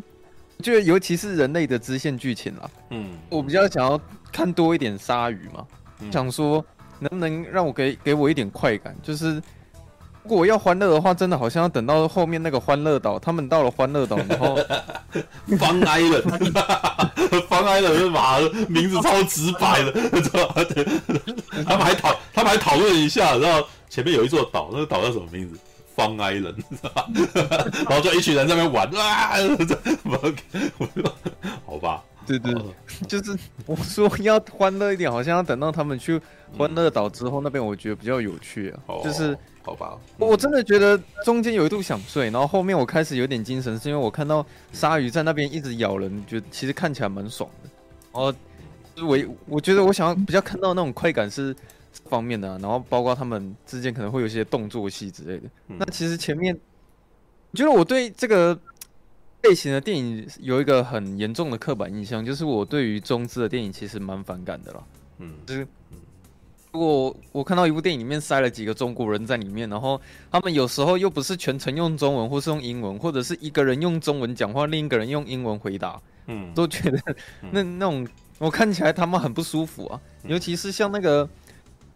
[0.58, 2.70] 我觉得，尤其是人类的支线剧情啦。
[2.90, 4.00] 嗯，我比较想要
[4.32, 5.66] 看多一点鲨鱼嘛。
[6.00, 6.64] 嗯、想说
[7.00, 8.96] 能不能让我给给我一点快感？
[9.04, 9.36] 就是
[10.24, 14.58] 如果我要欢乐的话，真的好像要等到后面那个欢乐岛，他们到了欢乐岛，然后
[15.58, 16.22] 方哀了，
[17.48, 19.92] 方哀了，是妈名字超直白的，
[20.22, 20.56] 知道吗？
[21.66, 25.58] 他们还讨，他们还讨论一下，然后前面有一座岛，那个岛叫什么名字？
[25.98, 26.94] 方哀人，然
[27.88, 29.34] 后就一群人在那边玩啊，
[31.66, 32.02] 好吧？
[32.26, 32.54] 对对，
[33.08, 36.22] 就是我说要欢乐一点，好像要等到他们去
[36.58, 39.38] 欢乐岛之后，那边我觉得比较有趣啊，就是。
[39.64, 47.70] 好吧，我真的觉得中间有一度想睡，然后后面我开始有点精神，是因为我看到鲨鱼在那边一直咬人，觉得其实看起来蛮爽的。
[48.14, 48.34] 然后
[49.06, 51.60] 我我觉得我想要比较看到那种快感是这
[52.06, 55.50] 方面的、啊，然后包括他们之间可能会有一些动作戏之类的。
[55.68, 56.58] 嗯、那其实前面，
[57.52, 58.60] 我觉得我对这个
[59.44, 64.84] 类型的电影有一个很严重的刻板印象，就是我对于中资的电影其实蛮反感的啦。
[65.20, 65.68] 嗯，就是。
[66.74, 77.02] 如果我看到一部电影里面塞了几个中国人在里面，然后他们有时候又不是全程用中文，或是用英文，或者是一个人用中文讲话，另一个人用英文回答，嗯，都觉得
[77.50, 78.08] 那那种
[78.38, 80.00] 我看起来他们很不舒服啊。
[80.26, 81.26] 尤其是像那个《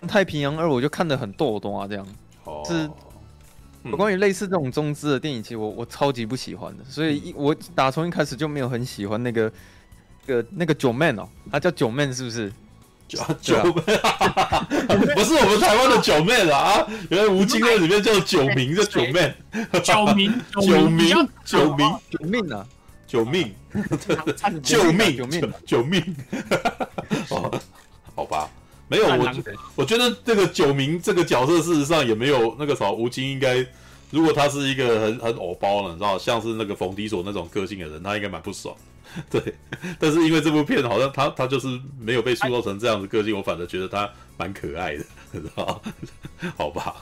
[0.07, 2.05] 太平洋二》，我就看得很逗懂啊，这样。
[2.43, 2.89] 哦，是
[3.83, 9.51] 有关于类似这种中资的电影，其实我我超级不喜欢的，所以一我打从一开始就没有很喜欢那个
[10.25, 12.51] 那个那个九妹哦，他叫九妹是不是？
[13.11, 13.73] 九九妹，
[15.13, 16.87] 不是我们台湾的九妹啊！
[17.09, 19.35] 原来吴京在里面叫九明，叫九妹，
[19.83, 22.65] 九明，九明，九明，九命啊！
[23.05, 23.53] 九命，
[24.63, 26.15] 救命，救命，救命！
[27.27, 27.59] 哦，
[28.15, 28.49] 好吧，
[28.91, 29.33] 没有我，
[29.75, 33.65] 我觉得这个九明这个角色事实上也没有那个啥，吴京应该，
[34.09, 38.75] 如果他是一个很很偶包了，你知道，像是那个冯迪索那种个性的人，他应该蛮不爽。
[39.31, 39.41] 对，
[39.97, 41.67] 但是因为这部片好像他他就是
[41.99, 45.81] 没有被塑造成这样的个性，我反而觉得他蛮可爱的，知道
[46.57, 46.95] 好吧？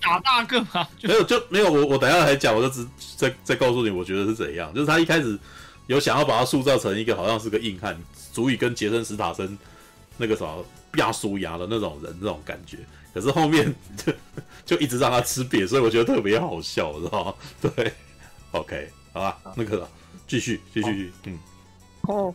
[0.00, 2.86] 打大个嘛，没有就没有我我等一下来讲，我就只
[3.18, 5.38] 再再告诉你，我觉得是怎样，就是他一开始
[5.88, 7.98] 有想要把他塑造成一个好像是个硬汉，
[8.32, 9.58] 足以跟杰森·史塔森
[10.16, 12.78] 那个什么变输牙的那种人那种感觉，
[13.12, 14.12] 可是后面 就
[14.64, 17.34] 就一直让他吃瘪，所以我觉得特别好笑，知道吗？
[17.60, 17.92] 对
[18.52, 19.86] ，OK，好吧，那个
[20.26, 21.38] 继续继续，续嗯。
[22.02, 22.34] 哦，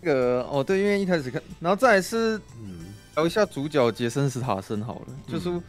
[0.00, 5.60] 那个哦，对，因为一开始看，然后再来是嗯，聊一下主角杰森·斯塔森好了，嗯、就是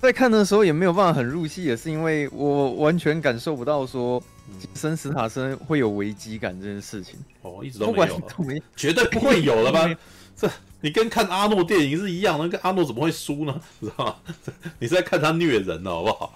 [0.00, 4.22] 在看的时候也没有办法很入戏，也是因为我完全感受不到说
[4.60, 7.18] 杰森·史塔森会有危机感这件事情。
[7.42, 9.88] 哦，一直都没有，都没绝对不会有了吧？
[10.36, 10.50] 这
[10.82, 13.60] 你跟看阿诺电影是一样的，跟阿诺怎么会输呢？
[13.80, 14.16] 知道吗？
[14.78, 16.34] 你是在看他虐人呢，好不好？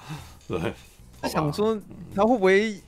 [0.49, 0.75] 对，
[1.21, 1.79] 他想说
[2.15, 2.81] 他会不会？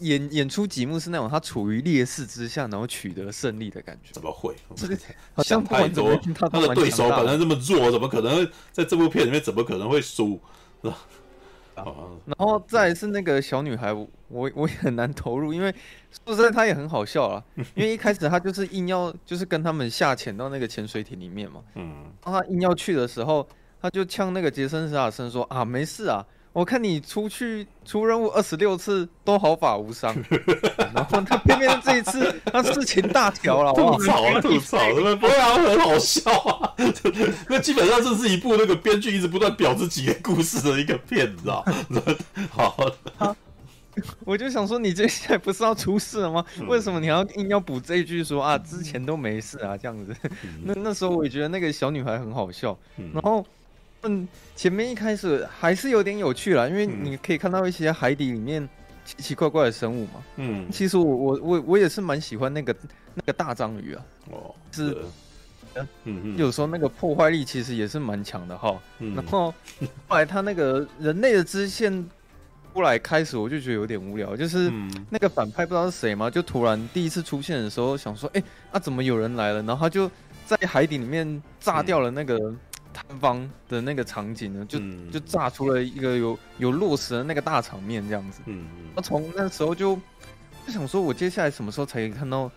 [0.00, 4.10] 演演出几幕是那种他处于劣势之下，然后取得胜利的感觉。
[4.12, 4.54] 怎么会？
[4.74, 4.98] 这个
[5.32, 10.38] 好像太多，他的对手本来这么弱，怎么可能在这部片里面怎么可能会输？
[10.82, 10.98] 是吧？
[11.76, 15.74] 然后再是那个小女孩，我我也很难投入，因为
[16.24, 17.42] 说实在，她也很好笑啊。
[17.74, 21.60] 因为一开始她就是硬要，就是跟他们下潜到那个潜水艇里面嘛。
[21.74, 22.12] 嗯。
[22.24, 23.46] 然后她硬要去的时候，
[23.80, 30.14] 她就呛那个杰森·史塔森说：“啊，没事啊。”我看你出去出任务二十六次都毫发无伤，
[30.94, 36.72] 然后他偏偏这一次他事情大条了，吐槽吐槽，他们不会啊，很好笑啊，
[37.50, 41.64] 那基本上这是一部那个编剧一直不断表自己的故事的一个片，你知道？
[42.52, 42.76] 好，
[44.24, 46.44] 我就想说，你接下来不是要出事了吗？
[46.68, 50.14] 为什么你要硬要补这一句说啊，之前都没事啊这样子？
[50.62, 52.78] 那那时候我也觉得那个小女孩很好笑，
[53.12, 53.44] 然后。
[54.04, 58.68] 嗯，前面一开始还是有点有趣啦，因为你可以看到一些海底里面
[59.04, 60.22] 奇奇怪怪的生物嘛。
[60.36, 62.76] 嗯，其实我我我我也是蛮喜欢那个
[63.14, 64.04] 那个大章鱼啊。
[64.30, 64.96] 哦，是，
[65.74, 68.78] 嗯嗯，有时候那个破坏力其实也是蛮强的哈。
[68.98, 69.52] 嗯，然后
[70.06, 72.06] 后来他那个人类的支线
[72.74, 74.70] 出来开始，我就觉得有点无聊，就是
[75.08, 79.62] 那个反派不知道是谁嘛，就突然第一次出现的时候想说，哎，啊怎么有人来了？
[79.62, 80.10] 然后他就
[80.44, 82.54] 在海底里面炸掉了那个。
[82.94, 84.78] 探方的那个场景呢，就
[85.12, 88.40] 就炸出了一个有有落石的那个大场面，这样子。
[88.46, 89.96] 嗯，那从那时候就
[90.64, 92.48] 就想说，我接下来什么时候才可以看到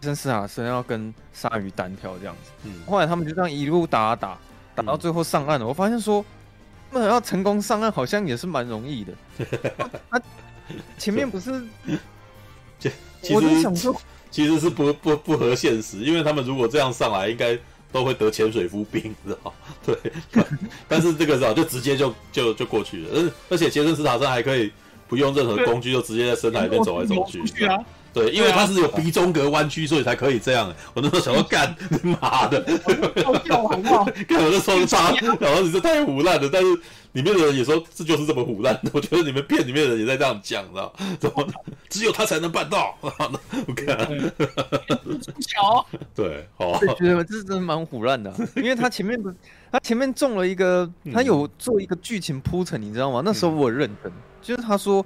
[0.00, 2.52] 杰森·斯塔森要跟鲨鱼单挑这样子。
[2.64, 4.38] 嗯，后来他们就这样一路打打
[4.74, 5.66] 打到最后上岸了。
[5.66, 6.24] 我发现说，
[6.90, 9.12] 那要成功上岸好像也是蛮容易的。
[10.08, 10.22] 他
[10.96, 11.50] 前面不是，
[13.32, 14.00] 我就想说，
[14.30, 17.58] 其实是不不不合现实，因为他们如果这样上来，应该
[17.92, 19.52] 都会得潜水夫病，知道
[19.84, 19.96] 对，
[20.88, 24.70] 但是这个时候就直接就就就过去了，而而且杰森·斯坦森还可以
[25.08, 27.42] 不用任何工具，就直接在深海里面走来走去。
[28.12, 30.72] 对，因为它是有鼻中隔弯曲，所以才可以这样。
[30.94, 32.64] 我那时候想要，干妈的，
[33.24, 34.04] 好屌好不好？
[34.26, 36.48] 干我的双叉，然后你这太胡烂了。
[36.52, 36.68] 但是
[37.12, 38.78] 里面的人也说，这就是这么胡烂。
[38.92, 41.46] 我觉得你们片里面的人也在这样讲，知道怎么？
[41.88, 42.96] 只有他才能办到。
[43.00, 43.10] 我
[43.76, 43.96] 看，
[45.40, 49.32] 巧， 对，好，我觉得这是真的蛮胡烂的， 因为他前面不，
[49.70, 53.22] 他前面中了一个，他有做一个剧情铺陈，你知道吗？
[53.24, 55.04] 那时候我认真，就是他说。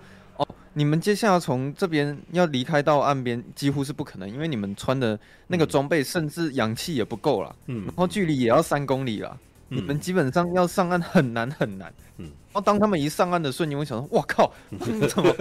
[0.76, 7.54] 你们接下来从这边要离开到岸边，几乎是不可能，因为你们穿的那个装备，甚至氧气也不够了。
[7.66, 9.38] 嗯，然后距离也要三公里了。
[9.70, 11.94] 嗯，你们基本上要上岸很难很难。
[12.18, 14.52] 嗯，然后当他们一上岸的瞬间，我想说，我靠，
[15.08, 15.32] 怎么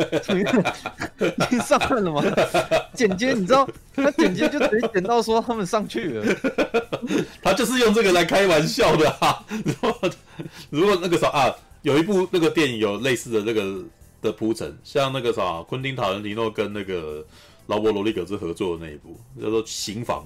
[1.66, 2.22] 上岸了吗？
[2.94, 6.36] 剪接，你知道， 他剪接就直接剪到说他们上去了。
[7.42, 9.44] 他就是用这个来开玩笑的啊。
[9.66, 10.12] 如果
[10.70, 13.84] 如果那个时候啊，有一部那个电影有类似的那个。
[14.24, 17.24] 的铺陈，像那个啥，昆汀塔伦提诺跟那个
[17.68, 20.22] 劳勃罗里格兹合作的那一部叫做《刑房》，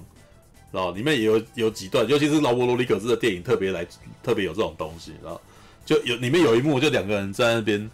[0.72, 3.86] 然后里面也有有几段，尤其是劳勃罗里格兹的电影，特别来
[4.22, 5.38] 特别有这种东西，然后
[5.84, 7.90] 就有里面有一幕，就两个人在那边，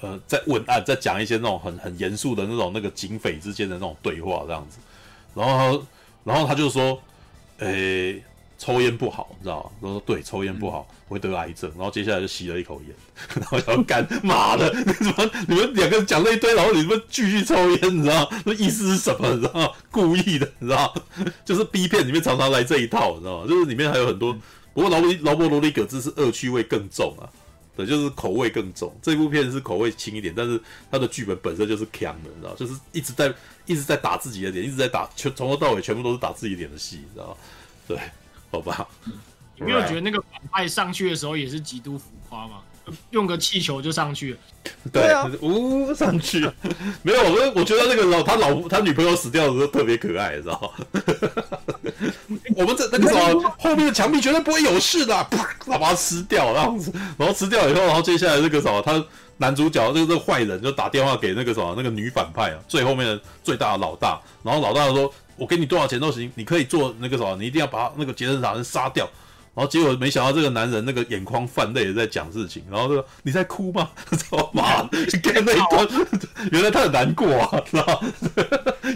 [0.00, 4.78] 呃，在问案，在讲一些那种很很严肃的那种那个警匪之间的那种对话这样子，
[5.34, 5.84] 然后
[6.24, 6.98] 然后他就说，
[7.58, 8.22] 诶。
[8.58, 9.70] 抽烟不好，你知道吗？
[9.82, 11.70] 他说对，抽烟不好，会得癌症。
[11.76, 12.94] 然后接下来就吸了一口烟，
[13.40, 18.30] 然后要干妈的， 你怎么你们两个人讲了一堆，然后你们继续抽烟，你知道？
[18.44, 19.30] 那意思是什么？
[19.34, 19.70] 你知道吗？
[19.90, 20.94] 故意的，你知道？
[21.44, 23.46] 就是 B 片里面常常来这一套，你知道吗？
[23.48, 24.32] 就是里面还有很多，
[24.72, 27.28] 不过劳罗劳勃罗里葛兹是恶趣味更重啊，
[27.76, 28.90] 对，就是口味更重。
[29.02, 30.58] 这部片是口味轻一点，但是
[30.90, 32.54] 他的剧本本身就是强的，你知道？
[32.54, 33.32] 就是一直在
[33.66, 37.36] 一直在打自己的脸，一直在打，全从头到尾全部都是打自己脸的戏，你知道吗？
[37.86, 37.98] 对。
[38.50, 38.86] 好吧，
[39.56, 42.58] 你没有觉得那个反派上去的时候也是极度浮夸吗？
[43.10, 44.38] 用个气球就上去了，
[44.92, 46.48] 对啊，呜上去，
[47.02, 51.02] 没有，我我觉得那个老他老他女朋友死掉的时候特别可爱，知道吗？
[52.54, 56.78] 我们在那个时候后面的墙壁绝对不会有事的，啪，把它吃掉，然后
[57.18, 59.04] 然后吃掉以后，然后接下来这个什么，他
[59.38, 65.12] 男主角这个这个坏人就打电话给那个什么那个女反派啊，最后面的最大的老大，然后老大说。
[65.38, 69.06] 我给你多少钱都行，你可以做那个什么，你一定要把那个杰森·斯坦森杀掉。
[69.54, 73.90] 然后结果没想到这个男人那个眼眶泛泪在讲事情，然后说你在哭吗？
[74.16, 74.86] 操妈！
[75.22, 75.86] 看那一段，
[76.52, 78.02] 原来他很难过啊，知 道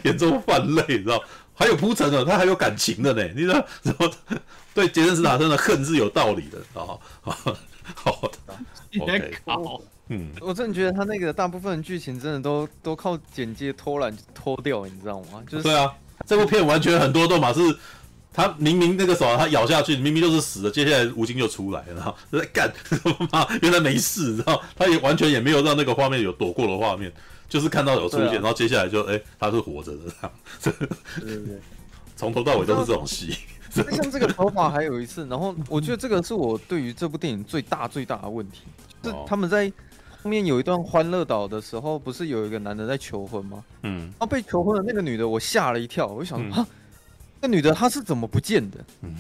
[0.04, 1.22] 眼中泛泪，知道
[1.52, 3.22] 还有铺陈的，他还有感情的呢。
[3.36, 4.10] 你知道，然 后
[4.72, 6.96] 对杰森·斯坦森的恨是有道理的啊。
[7.22, 8.54] 好的
[8.98, 15.42] ，OK，好，嗯，我真的觉得他那个大部分剧情真的都都靠剪接拖懒拖掉，你知道吗？
[15.48, 15.90] 就是对啊。
[16.26, 17.60] 这部片完全很多都嘛是，
[18.30, 22.70] 他明明那个时候他咬下去，明明就是死的，接下来吴京就出来了，然后在干
[23.32, 27.10] 妈，原来没事，然后他也完全也没有让那个画面有躲过的画面，
[27.48, 30.72] 就是看到有出现，啊、然后接下来就哎、欸、他是活着的这样，对
[31.24, 31.58] 对对，
[32.14, 33.34] 从头到尾都是这种戏。
[33.70, 38.62] 像这个头发还有一次，然后我觉得这个是我对于这部电影最大最大的问题，
[39.00, 39.72] 就是他们在。
[40.22, 43.64] 后面有一段欢乐岛的时候，不是有一个男的在求婚吗？
[43.82, 46.66] 嗯，然后被求婚的那个女的，我吓了一跳，我就想说，
[47.40, 48.78] 那女的她是怎么不见的？
[49.02, 49.14] 嗯，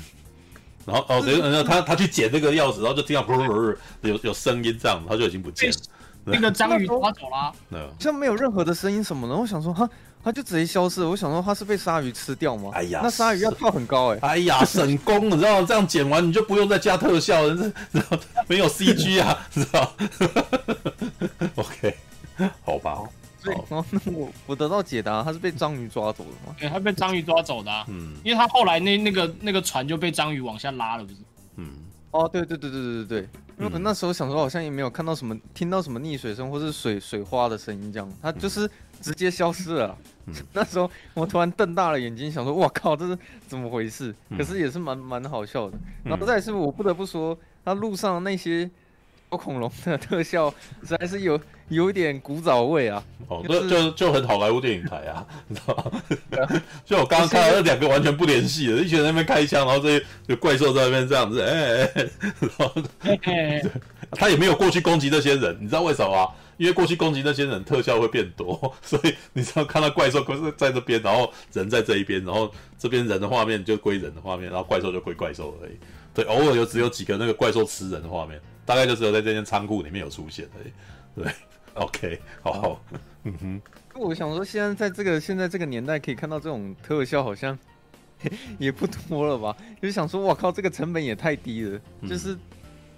[0.84, 5.76] 然后哦，等于等他他去捡那个钥匙，然后就听到噗噗噗有有声音，这样他就已经不见了。
[6.24, 9.88] 那个章鱼抓走了，对，像没有任何的声音什么的，我想说，哈。
[10.22, 12.70] 他就直接消失了，我想说他是被鲨鱼吃掉吗？
[12.74, 14.20] 哎呀，那鲨鱼要跳很高哎、欸！
[14.28, 15.66] 哎呀，省工，你知道吗？
[15.66, 17.72] 这样剪完你就不用再加特效了，知
[18.10, 19.92] 道没有 CG 啊， 知道
[21.56, 21.96] ？OK，
[22.64, 22.98] 好吧。
[23.42, 26.54] 对，然后那我我得到解答，他是被章鱼抓走的吗？
[26.58, 27.86] 对，他被章鱼抓走的、啊。
[27.88, 31.16] 嗯，因为他后来那那个那个船就被章鱼往下拉了，不是？
[31.56, 31.70] 嗯，
[32.10, 33.28] 哦，对对对对对对对，
[33.58, 38.70] 因为那时候想说好像也没有看到什么，听到什么溺水声或是水水花的声音，这样，他就是。
[39.00, 45.78] 嗯直接消失了，嗯、 那时候我突然瞪大了眼睛，想说：“我靠，这是怎么回事？”嗯、可是也是蛮蛮好笑的。
[46.04, 48.70] 然后再是，我不得不说，他路上那些
[49.30, 50.52] 小恐龙的特效，
[50.86, 51.40] 实在是有
[51.70, 53.02] 有一点古早味啊。
[53.28, 56.62] 哦，就就就很好莱坞电影台啊，你知道吗？
[56.84, 62.74] 就我刚刚看到那两个完全不联系的，一群人在那边开枪，然后这些就怪兽在那边这样子，哎哎哎，然后
[64.10, 66.30] 他也没有过去攻击这些人，你知道为什么吗？
[66.60, 75.72] 因为过去攻击那些人特效会变多， 所以你只要看到怪兽可是在这边，然后人在这一边，然后这边人的画面就归人的画面，然后怪兽就归怪兽而已。
[76.12, 81.24] 对，偶尔有只有几个那个怪兽吃人的画面，大概就只有在这间仓库里面有出现而已。
[81.24, 81.32] 对，
[81.82, 82.84] OK，好好，
[83.24, 83.62] 嗯哼。
[83.94, 87.58] 我想说，现在在这个现在这个年代，可以看到这种特效，好像
[88.58, 89.56] 也不多了吧？
[89.80, 92.36] 就是想说，我靠，这个成本也太低了，嗯、就是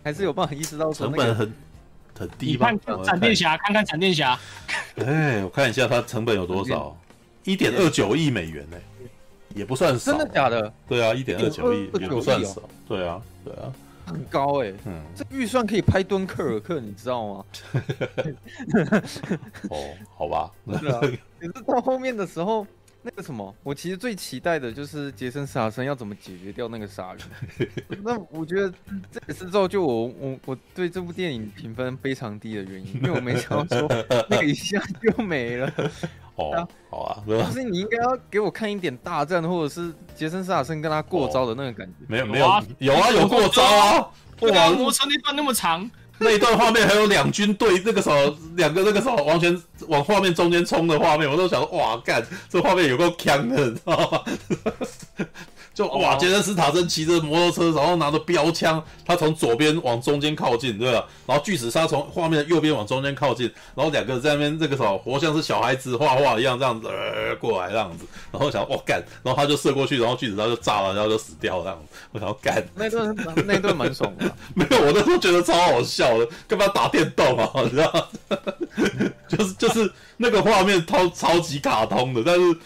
[0.02, 1.52] 还是有办法意识到、那个、成本很
[2.18, 2.70] 很低吧？
[2.70, 4.38] 你看闪电侠，看看闪电侠。
[4.96, 6.96] 哎，我看一下它成本有多少，
[7.44, 9.08] 一点二九亿美元呢、欸，
[9.54, 10.12] 也不算少。
[10.12, 10.72] 真的假的？
[10.88, 12.62] 对啊，一点二九亿也不算少。
[12.86, 13.72] 对啊，对啊。
[14.04, 17.44] 很高哎、欸，嗯，这预算可以拍敦刻尔克，你知道吗？
[19.70, 19.78] 哦，
[20.16, 20.50] 好吧，
[20.80, 21.00] 是啊。
[21.00, 22.66] 可是到后面的时候，
[23.02, 27.66] 那个什么，我其实最期待的就是杰森·斯坦森要怎么解决掉那个鲨鱼。
[28.02, 28.72] 那我觉得
[29.10, 33.88] 这也是造就我我我对这部电影评分非常低的原因，因为我没想到说
[34.28, 35.72] 那个一下就没了。
[36.36, 41.92] 哦，好啊，就是你应该要给我看一点大战，或者是杰森·斯坦森跟他过招的那个感觉。
[42.06, 42.46] 没有，没有，
[42.78, 44.10] 有啊，有过招啊！
[44.40, 45.88] 哇，摩车那段那么长，
[46.22, 55.26] 那一段画面还有两军对那个什么两个那个什么完全往画面中间冲的画面，我都想说，哇，干，这画面有够强的，你知道吗？
[55.74, 61.06] 就哇，杰森斯坦森骑着摩托车，然后拿着标枪，他从左边往中间靠近，对吧？
[61.26, 71.98] 然后巨齿鲨从画面的右边往中间靠近，然后两个人在那边这个时候活像是小孩子画画一样这样子、呃、过来这样子，然后想哇干，然后他就射过去，然后巨齿鲨就炸了，然后就死掉了这样子。
[72.12, 73.16] 我想要干，那段
[73.46, 77.50] 那段蛮爽的， 没有，我那时候觉得超好笑的，干嘛打电动啊？
[77.64, 78.38] 你知道吗？
[79.26, 82.56] 就是就是那个画面超超级卡通的，但是。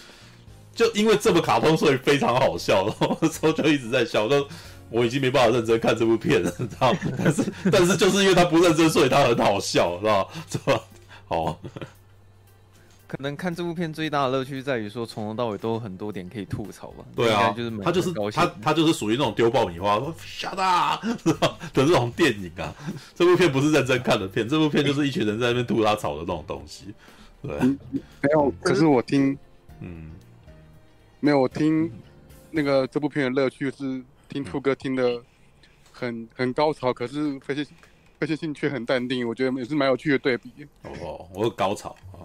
[0.77, 4.29] 就因为这么卡通，所以非常好笑， 然后那时候就一直在笑。
[4.29, 4.47] 都
[4.89, 6.95] 我已经没办法认真看这部片了， 你知道？
[7.19, 10.81] 但是但是就是因为他不认真，所以他很好笑，知道是吧？
[11.27, 11.59] 好，
[13.09, 17.05] 可能看这部片最大的乐趣在于说，从头到尾都有很多点可以吐槽吧。
[17.17, 22.73] 对啊，就是他就是他他就是属于那种丢爆米花说 shut up 的这种电影啊。
[23.13, 26.95] 这部片不是认真看的片，这部片就是一群人在那边吐他槽的那种东西。
[27.43, 27.59] 对，
[28.21, 28.53] 没有。
[28.61, 29.37] 可是我听，
[29.81, 30.13] 嗯。
[31.27, 31.91] 没有，我听
[32.53, 35.21] 那个这部片的乐趣是听兔哥听的
[35.91, 37.67] 很很高潮，可是非线
[38.21, 40.53] 非线性却很淡定，我觉得也是蛮有趣的对比。
[40.85, 42.23] 哦，我有高潮啊，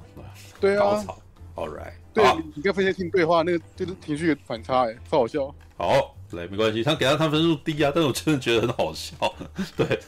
[0.59, 1.19] 对啊，高潮
[1.55, 2.23] ，All right，对，
[2.53, 5.47] 你跟非线性对话，那个就是情绪反差，哎，超好笑。
[5.77, 9.15] 好，来，没关系，他给他看分数低啊，但是我真的觉得很好笑，
[9.75, 9.99] 对，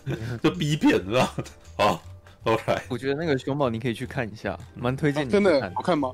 [0.43, 1.33] 就 B 片，是吧？
[1.77, 2.03] 好
[2.43, 5.31] ，All right，我觉得那个熊宝你可以去看一下，蛮推荐你。
[5.31, 6.11] 真的好看吗？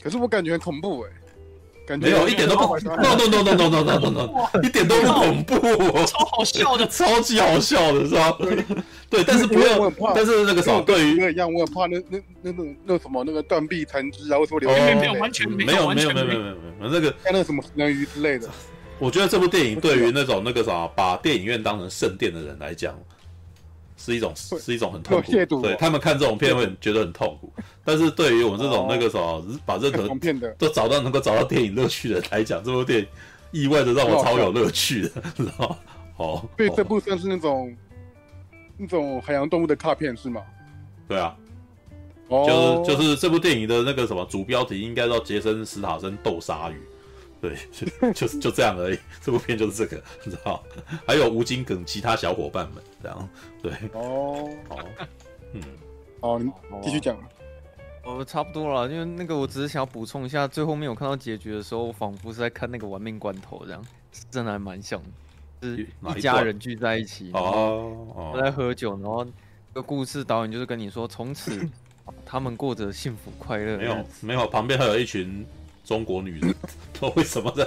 [0.00, 1.10] 可是我感觉很恐怖，哎。
[1.98, 5.56] 没有一点都不，no no no no no no no no no，一点都不恐怖，
[6.06, 8.36] 超好笑的，超级好笑的是吧？
[9.08, 16.40] 对，但是不要，但是那个什么，对于一样，我很怕那那那种那什么那个断臂残肢啊，或者说流没有没有完全没有没有没有没有。
[16.40, 18.48] 没有那个像那个什么食人鱼之类的。
[18.98, 22.94] 我觉得这部电影对于那种那个啥，把电影院当成圣殿的人来讲。
[24.02, 27.52] 是一种是一种很痛苦，对他们看这种片会觉得很痛苦，
[27.84, 30.08] 但是对于我们这种那个什么，把任何
[30.56, 33.06] 都找到能够找到电影乐趣的人来讲，这部电影
[33.52, 35.76] 意外的让我超有乐趣的， 知道吗？
[36.16, 37.76] 哦，对，这部算是那种
[38.78, 40.40] 那种海洋动物的卡片是吗？
[41.06, 41.36] 对啊，
[42.28, 46.80] 就是就是这部电影的那个什么主标题应该叫杰森·史塔森斗鲨鱼。
[47.40, 48.98] 对， 就就是就这样而已。
[49.22, 50.62] 这部片就是这个， 你知道？
[51.06, 53.28] 还有吴京跟其他小伙伴们这样。
[53.62, 54.78] 对，哦，好，
[55.54, 55.62] 嗯，
[56.20, 56.50] 好，你
[56.82, 57.16] 继续讲。
[58.02, 63.84] 呃，差不多了，因为那个我只是想要补充一下，最后面我看到结局的时候，我仿佛是在看那个《玩命关头》这样，
[64.30, 65.00] 真的还蛮像
[65.60, 69.30] 的，就是一家人聚在一起，哦，都在喝酒，然后这
[69.74, 71.66] 个故事导演就是跟你说，从此
[72.24, 73.76] 他们过着幸福快乐。
[73.76, 75.46] 没有，没有，旁边还有一群。
[75.84, 76.54] 中国女人，
[77.00, 77.66] 都为什么在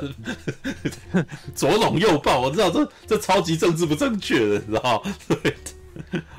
[1.55, 2.41] 左拥右抱？
[2.41, 5.55] 我知道这这超级政治不正确的，你知道对，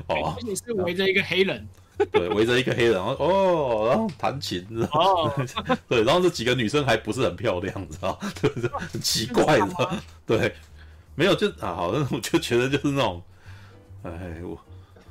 [0.07, 1.67] 哦，你是围着一个黑人，
[2.11, 5.45] 对，围着一个黑人，然后哦，然后弹琴，知道哦，
[5.87, 8.69] 对，然后这几个女生还不是很漂亮，你知道对不对？
[8.91, 10.55] 很奇怪的， 对，
[11.15, 13.21] 没有就啊，好像，我就觉得就是那种，
[14.03, 14.11] 哎，
[14.43, 14.57] 我。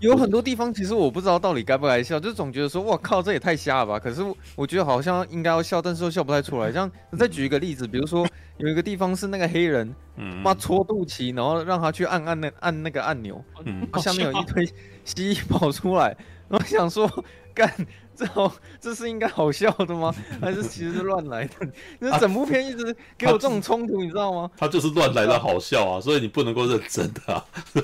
[0.05, 3.99] 有很多地方其实我不知道到底该不该笑，就总觉得说，哇靠，这也太瞎了吧。
[3.99, 4.23] 可是
[4.55, 6.71] 我觉得好像应该要笑，但是又笑不太出来。
[6.71, 8.27] 像再举一个例子，比如说
[8.59, 9.95] 有一个地方是那个黑人，
[10.43, 14.67] 妈戳肚脐，然后让他去按按那按那个按钮，嗯，下面有一堆
[15.05, 16.15] 蜥蜴跑出来，
[16.51, 17.09] 然后想说
[17.55, 17.87] 干。
[18.17, 20.15] 这好这是应该好笑的吗？
[20.41, 21.69] 还是其实是乱来的？
[21.99, 24.49] 那整部片一直给我这种冲突，你知道吗？
[24.57, 27.45] 他就是乱来的好笑啊，所以你不能够认真的啊。
[27.73, 27.83] 对，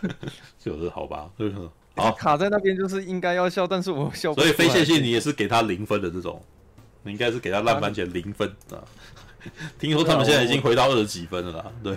[0.62, 1.54] 就是好吧，就是
[1.96, 4.42] 好，卡在那边就是应该要笑，但是我笑不。
[4.42, 6.42] 所以非线性你也是给他零分的这种，
[7.02, 8.76] 你应该是给他烂番茄零分啊。
[9.78, 11.96] 听说他们现在已经回到二十几分了啦，对，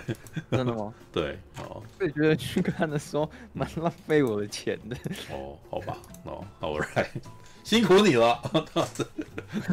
[0.50, 0.92] 真的吗？
[1.12, 4.96] 对，哦，我觉得去看的时候蛮浪费我的钱的。
[5.30, 7.10] 哦，好吧，哦，好来，
[7.64, 8.34] 辛苦你了，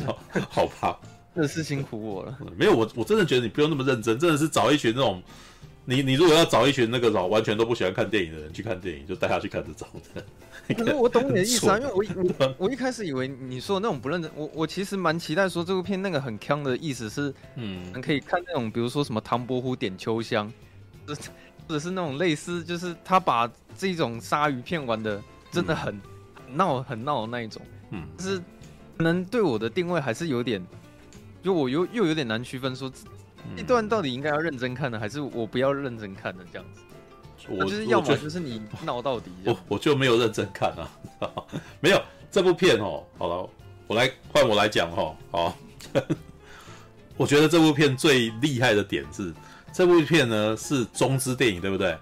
[0.05, 0.19] 好，
[0.49, 0.99] 好吧，
[1.34, 2.38] 真的是辛苦我了。
[2.55, 5.21] 没有，我我真的觉得你不用那么认真，真的是找一群那种。
[5.86, 10.24] 你你如果要找一群那个老完全都不喜欢看电影的人去看电影，就带他去看这种的。
[10.74, 12.04] 可是我懂你的意思啊，因为我
[12.38, 20.50] 我我一开始以为你说的那种不认真，我我其实蛮期待说这部片那个很坑的意思是，嗯，可以看那种比如说什么唐伯虎点秋香，
[21.06, 21.14] 或
[21.76, 25.22] 者是那种类似就是他把这种鲨鱼片玩的
[25.52, 26.00] 真的很
[26.54, 27.62] 闹很闹的那一种，
[27.92, 28.40] 嗯，就是
[28.98, 30.66] 可能对我的定位还是有点，
[31.44, 32.90] 就我又又有点难区分说。
[33.58, 36.82] 一段到底应该要认真看呢，还是我不要认真看呢这样子？
[37.50, 39.30] 我就是要么就是你闹到底。
[39.44, 40.89] 我我就没有认真看啊，
[41.82, 43.04] 没有这部片哦。
[43.18, 43.50] 好了，
[43.86, 45.14] 我来换我来讲哦。
[45.30, 45.58] 好，
[47.18, 49.34] 我觉得这部片最厉害的点是，
[49.74, 51.98] 这部片呢是中资电影，对不对？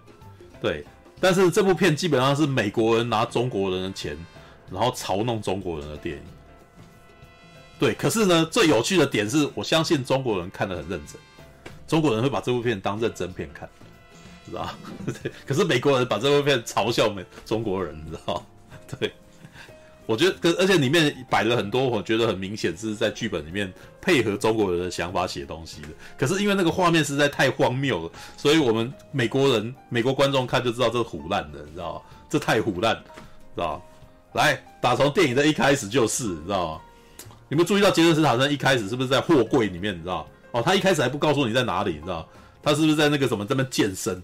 [0.61, 0.85] 对。
[1.19, 4.15] 但是这部片基本上是美国人拿中国人的钱，
[4.69, 6.23] 然后嘲弄中国人的电影。
[7.79, 7.95] 对。
[7.95, 11.19] 可是呢，最有趣的点是我相信中国人看得很认真。
[11.91, 13.67] 中国人会把这部片当认真片看，
[14.45, 14.69] 知道？
[15.21, 18.41] 对，可是美国人把这部片嘲笑美中国人，你知道？
[18.97, 19.11] 对，
[20.05, 23.69] 我觉得，而且里面摆了很多，我觉得很明显是在剧本里面
[23.99, 25.89] 配合中国人的想法写东西的。
[26.17, 32.01] 可是因为那个画面实在太荒谬了，所以我们美国人、美国观众看就知道这是唬烂的，你知道？
[32.29, 32.95] 这太胡烂，
[33.53, 33.85] 知道？
[34.31, 36.81] 来，打从电影的一开始就是，你知道？
[37.49, 39.93] 有没有注意到杰森斯坦森一开始是不是在货柜里面？
[39.93, 40.25] 你知道？
[40.51, 42.27] 哦，他一开始还不告诉你在哪里，你知道？
[42.63, 44.21] 他是不是在那个什么这边健身，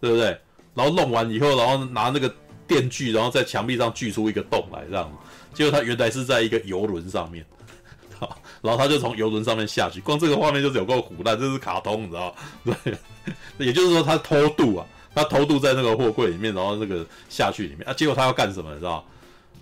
[0.00, 0.38] 对不对？
[0.74, 2.30] 然后弄完以后，然后拿那个
[2.66, 5.10] 电锯，然后在墙壁上锯出一个洞来，这样。
[5.54, 7.42] 结果他原来是在一个游轮上面，
[8.18, 10.00] 好， 然后他就从游轮上面下去。
[10.00, 12.34] 光这个画面就是有够唬烂，这是卡通，你知道？
[12.64, 12.74] 对，
[13.58, 17.94] 也就是说他偷渡啊，他偷渡在那个货柜里面，然后那个下去里面啊。
[17.94, 19.02] 结果他要干什么，你知道？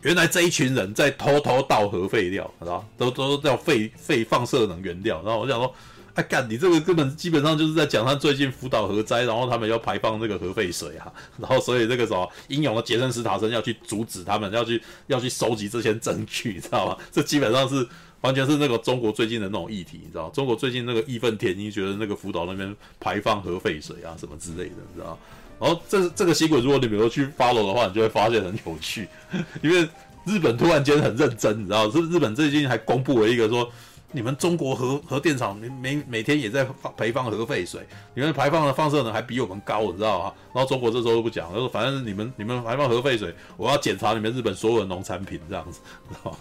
[0.03, 2.85] 原来这一群人在偷偷倒核废料，知道？
[2.97, 5.23] 都都叫废废放射能原料。
[5.25, 5.73] 然后我想说。
[6.19, 11.07] 哎干，你这个根本基本上就是在讲他最近福岛核灾，然后他们要排放那个核废水啊，
[11.39, 16.97] 然后所以这个时候英勇的杰森·斯塔森要去阻止他们，要去要去收集这些证据，你知道吗？
[17.13, 17.87] 这基本上是
[18.23, 20.29] 完全是那个中国最近的那种议题，你知道？
[20.31, 25.17] 中国最近那个义愤填膺，觉得那个福岛那边排放核废水啊什么之类的，你知道？
[25.61, 29.07] 然后这这个新闻，如果你没有去 follow 的话，你就会发现很有趣，
[29.63, 29.89] 因为
[30.25, 31.89] 日本突然间很认真，你知道？
[31.89, 33.71] 是日本最近还公布了一个说。
[34.11, 40.35] 你们中国核核电厂每每每天也在排放核废水，你们排放的放射能还比我们高，你知道吗？
[40.55, 46.39] 然后中国这时候都不讲，他说反正你们你们排放核废水，我要检查你们日本所有的农产品这样子，知道吗？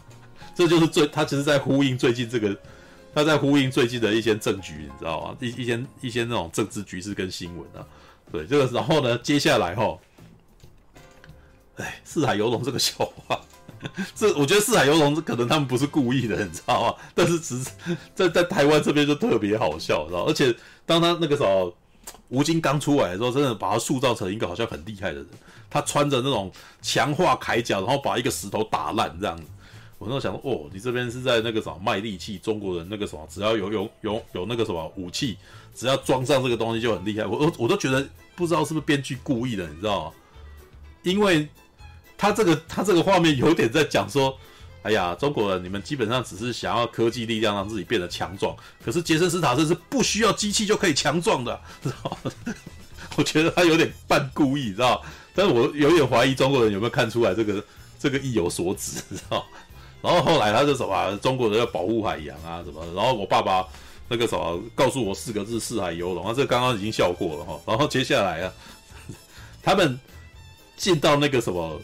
[0.56, 2.58] 这就是最他其实在呼应最近这个，
[3.14, 5.38] 他在呼应最近的一些政局，你知道吗？
[5.42, 7.86] 一一些一些那种政治局势跟新闻啊，
[8.32, 9.98] 对这个然后呢，接下来哈，
[11.76, 13.40] 哎，四海游龙这个笑话。
[14.16, 16.96] 这我觉得四海游龙可能他们不是故意的，你知道吗？
[17.14, 17.72] 但是只是
[18.16, 20.24] 在在台湾这边就特别好笑，知道？
[20.26, 21.76] 而且当他那个时候
[22.30, 25.28] 吴京刚出来的时候，真的把他塑造成一个好像很厉害的人。
[25.70, 29.44] 他穿着那种强化铠甲，然后把一个石头打烂这样子。
[29.98, 32.38] 我那时候想说，哦，你这边是在那个什么卖力气？
[32.38, 35.38] 中国人那个什么，只要有有有有那个什么武器，
[35.76, 37.26] 只要装上这个东西就很厉害。
[37.26, 40.12] 我我我都觉得不知道是不是编剧故意的，你知道吗？
[41.04, 41.48] 因为。
[42.18, 44.36] 他这个他这个画面有点在讲说，
[44.82, 52.18] 哎呀，中国人你们基本上只是想要科技力量让自己变得强壮，可是杰森斯塔森是不需要机器就可以强壮的，知道？
[53.16, 55.04] 我觉得他有点半故意，知道？
[55.36, 57.64] 但是我有点怀疑中国人有没有看出来这个
[58.00, 59.46] 这个意有所指，知道？
[60.02, 62.84] 然后后来他就什么，中国人要保护海洋啊什么？
[62.96, 63.68] 然后我爸爸
[64.08, 67.60] 那个什么告诉我四个字：四海游龙啊，这刚刚已经笑过了哈。
[67.66, 68.54] 然后接下来啊，
[69.62, 70.00] 他们
[70.76, 71.80] 进到那个什么？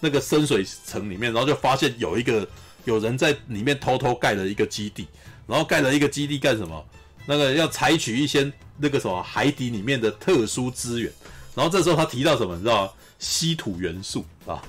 [0.00, 2.46] 那个深水层里面，然后就发现有一个
[2.84, 5.06] 有人在里面偷偷盖了一个基地，
[5.46, 6.84] 然后盖了一个基地干什么？
[7.26, 11.12] 那个要采取一些那个什么海底里面的特殊资源，
[11.54, 12.54] 然后这时候他提到什么？
[12.56, 12.92] 你知道吗？
[13.18, 14.62] 稀土元素啊，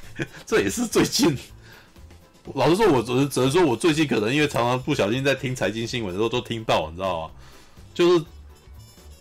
[0.46, 1.36] 这也是最近。
[2.54, 7.34] 老实说，我只能只能说我最近可能因为常常不小心在听财经新闻的时候都听到，你知道吗？
[7.92, 8.24] 就是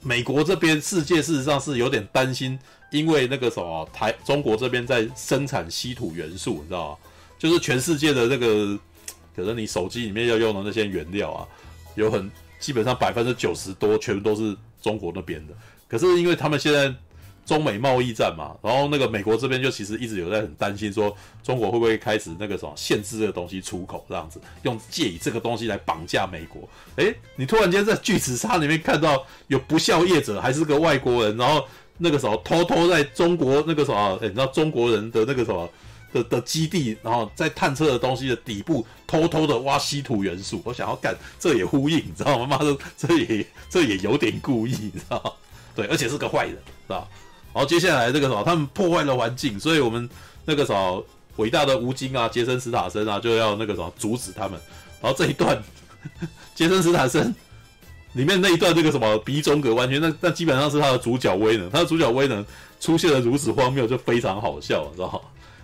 [0.04, 2.60] 美国这边世界事实上是有点担心。
[2.92, 6.98] 因为那个什么台中国这边在生产稀土元素，你知道吗？
[7.38, 8.80] 就是全世界的那个，
[9.36, 11.48] 可能你手机里面要用的那些原料啊，
[11.96, 15.54] 有很基本上百分之九十多全部都是中国那边的。
[15.88, 16.94] 可是因为他们现在
[17.46, 26.68] 中美贸易战嘛，然后那个美国这边就其实一直有在很担心说中国会不会开始那个什么限制这个东西出口这样子，用借以这个东西来绑架美国。
[26.96, 31.68] 诶，你突然间在巨齿鲨里面看到有不孝业者还是个外国人，然后
[31.98, 35.70] 那个时候偷偷在中国那个什么，你知道中国人的那个什么
[36.14, 42.46] 的的基地，然后在探测的东西的底部偷偷的挖稀土元素，我想要干，这也呼应，你知道吗？
[42.46, 45.32] 妈的，这也这也有点故意，你知道吗？
[45.76, 47.08] 对，而且是个坏人，知道。
[47.54, 50.10] 然后接下来这个什么，他们破坏了环境，所以我们
[50.46, 51.06] 那个什么
[51.38, 54.60] 伟大的吴京啊、杰森·斯坦森啊，就要那个什么阻止他们。
[55.02, 55.62] 然后这一段
[56.56, 57.34] 杰森·斯坦森
[58.16, 62.44] 里面那一段这个什么鼻中隔，完全那那基本上是他的主角威能，他的主角威能
[62.80, 65.20] 出现的如此荒谬，就非常好笑，知道吗？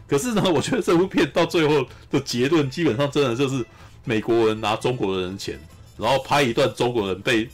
[0.07, 3.65] 可是呢，我觉得这部片到最后的结论，基本上真的就是
[4.03, 5.59] 美国人拿中国人的钱，
[5.97, 7.49] 然后拍一段中国人被。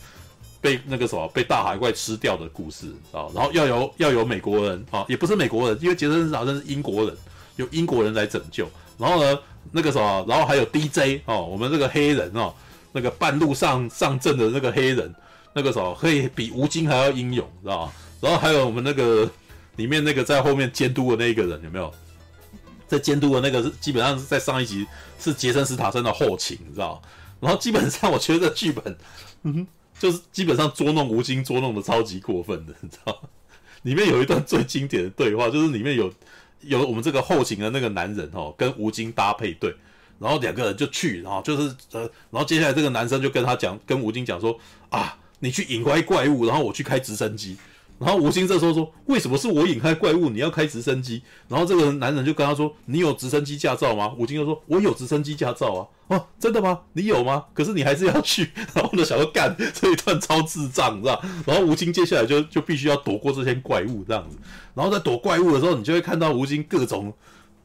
[0.60, 7.16] 被那个什么被大海怪吃掉的故事啊，然后要由要由美国人啊，也不是美国人，因为杰森好像是英国人，
[7.58, 8.68] 由英国人来拯救。
[8.98, 9.40] 然后呢，
[9.72, 12.52] 那个什么，然后还有 DJ 哦，我们这个黑人哦，
[12.92, 15.14] 那个半路上上阵的那个黑人，
[15.54, 17.92] 那个什么可以比吴京还要英勇，知道吗？
[18.22, 19.30] 然后还有我们那个
[19.76, 21.94] 里面那个在后面监督的那一个人有没有？
[22.88, 24.86] 在监督的那个是基本上是在上一集
[25.20, 27.02] 是杰森·斯坦森的后勤，你知道？
[27.40, 28.98] 然后基本上我觉得这剧本，
[29.44, 29.68] 嗯。
[30.00, 33.28] 就是基本上捉弄吴京，捉弄的超级过分的，你知道吗？
[33.82, 36.14] 里面有一段最经典的对话，就是里面有
[36.62, 39.76] 有我们这个后勤的那个男人哦，跟吴京搭配对，
[40.20, 42.02] 然后两个人就去，然后就是呃，
[42.32, 44.58] 然后接下来这个男生就跟他讲，跟吴京讲说
[44.90, 47.58] 啊，你去引开怪物，然后我去开直升机。
[48.00, 55.82] 然后吴京这时候说：“为什么是我引开怪物，你要开直升机？”然后这个男人就跟他说：“你有直升机驾照吗？”吴京就说：“我有直升机驾照啊。”
[56.16, 56.82] 哦，真的吗？
[56.94, 57.46] 你有吗？
[57.56, 58.52] 可是你还是要去。
[58.76, 61.20] 然后呢，想要干这一段超智障，你知道？
[61.48, 64.38] 然后吴京接下来就就必须要躲过这些怪物这样子。
[64.76, 67.12] 然后在躲怪物的时候，你就会看到吴京各种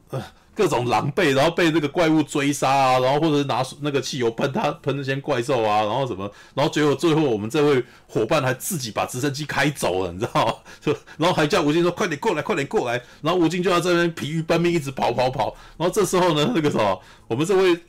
[0.09, 0.19] 呃。
[0.55, 10.53] 各种狼狈，然后被那个怪物追杀啊，然后或者拿那个汽油喷他喷那些怪兽啊，然后什么，然后最后最后我们这位伙伴还自己把直升机开走了，你知道吗？
[10.79, 17.79] 就 然后还叫吴京说快点过来，快点过来，然后吴京就在这边疲于奔命，一直跑跑跑，然后这时候呢，那个什么，我们这位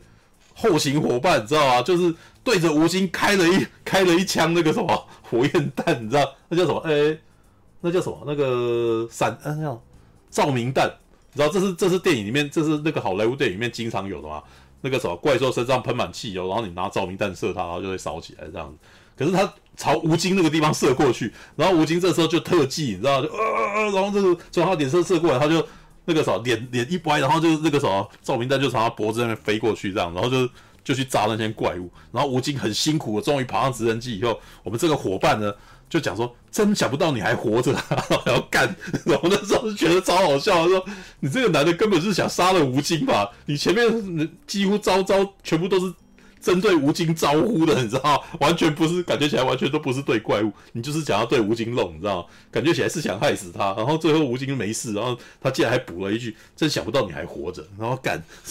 [0.54, 1.82] 后勤伙伴你知道吗？
[1.82, 6.78] 就是对着吴京开了一开了一枪那个什么火焰弹，你知道那叫什么？
[6.86, 7.18] 哎，
[7.82, 8.22] 那叫什么？
[8.26, 9.82] 那个闪，那叫
[10.30, 10.90] 照明弹。
[11.35, 14.43] 你知道这是这是电影里面，这是那个好莱坞电影里面经常有的嘛？
[14.80, 18.76] 那个什么怪兽身上喷满汽油，然后你拿照明弹射它，然后就会烧起来这样子。
[19.16, 25.66] 可是他朝吴京那个地方射过去，然后吴京这时候就特技，你知道就呃呃，然后这个从他脸上射过来，他就
[26.05, 30.49] 那个什么脸脸一歪，然后就那个什么照明弹就从他脖子那边飞过去这样，然后就
[30.85, 31.91] 就去炸那些怪物。
[32.12, 35.53] 然后吴京很辛苦终于爬上直升机以后，我们这个伙伴呢？
[35.95, 38.74] 就讲说，真想不到你还活着， 还要干。
[39.07, 40.84] 然后那时候就觉得超好笑，说
[41.20, 43.30] 你这个男的根本是想杀了吴京吧？
[43.47, 45.95] 你前面几乎招招全部都是
[46.40, 48.38] 针对吴京招呼的，你知道吗？
[48.40, 52.28] 完全不是，感觉起来完全都不是对怪物，你就是想要对吴京弄，你知道？
[52.51, 53.72] 感觉起来是想害死他。
[53.74, 58.20] 然后最后吴京没事，然后他竟然还补了一句：“真想不到你还活着。”然后干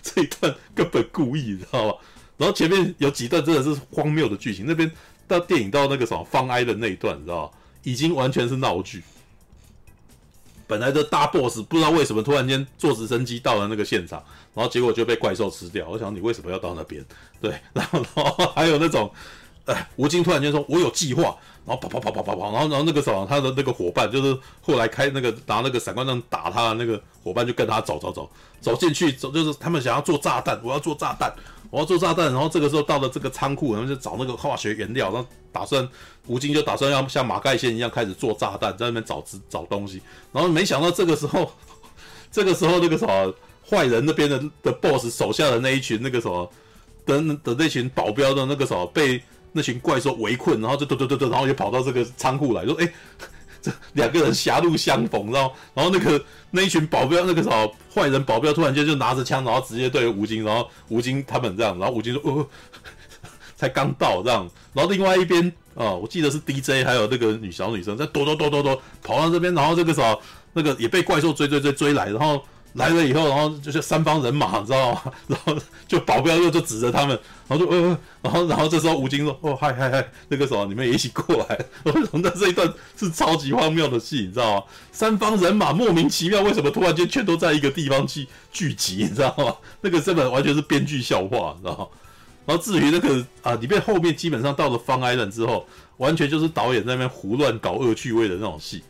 [0.00, 1.94] 这一段根本故意，你知道吗？
[2.38, 4.90] 然后前面有几段真的是荒谬的剧情，那边。
[5.28, 7.52] 到电影到那个什么方哀的那一段，你知道？
[7.82, 9.02] 已经完全是闹剧。
[10.66, 14.20] 本来的大 boss 不知道为什么突然间坐直升机到了那个现场，
[14.52, 15.88] 然后结果就被怪兽吃掉。
[15.88, 17.04] 我想你为什么要到那边？
[17.40, 19.08] 对， 然后然后还有那种，
[19.66, 28.28] 哎，吴京突然间说：“我有计划。”然后跑跑跑跑跑跑，然后然后那个什么他的那个伙伴就是后来开那个拿那个闪光灯打他的那个伙伴就跟他走走走
[28.60, 31.32] 走进去走，就是他们想要做炸弹，我要做炸弹。
[31.70, 35.88] 我要做炸弹，然后这个时候到了这个仓库，然后就找那个化学原料，然后打算
[36.26, 40.00] 吴京就打算要像马盖先一样开始做炸弹，在那边找找东西，
[40.32, 41.50] 然后没想到这个时候，
[42.30, 43.34] 这个时候那个什么
[43.68, 46.50] 坏人那边的的 boss 手下的那一群那个什么
[47.04, 52.92] 的的那群保镖的那个什么被那群怪兽围困，然后就嘟嘟嘟嘟，然后就跑到这个仓库来说，哎。
[53.94, 62.46] 两个人狭路相逢，然后，然后那个那一群保镖，那个什么坏人保镖，突然间就拿着枪，然后直接对吴京，然后吴京他们这样，然后吴京说：“哦，
[63.56, 70.20] 才刚到这样。”然后另外一边啊、我记得是 DJ，还有那个女小女生在躲躲躲躲躲跑到这边，然后这个时候
[70.54, 72.42] 那个也被怪兽追追追追来，然后。
[72.76, 75.02] 来了以后，然后就是三方人马，你知道吗？
[75.26, 75.56] 然后
[75.88, 77.18] 就保镖又就指着他们，
[77.48, 84.62] 然后就呃，然后然后这时候吴京说：“哦，嗨嗨嗨，那个什么你们也一起过来。”然后那这一段是超级荒谬的戏，你知道吗？
[84.92, 89.56] 三方人马莫名其妙为什么突然间全都在一个地方去聚集，你知道吗？
[89.80, 91.86] 那个根本完全是编剧笑话，你知道吗？
[92.44, 95.66] 然后至于那个啊，里面后面基本上到了方挨人之后，
[95.96, 98.82] 完全就是导演在那边胡乱搞恶趣味的那种戏。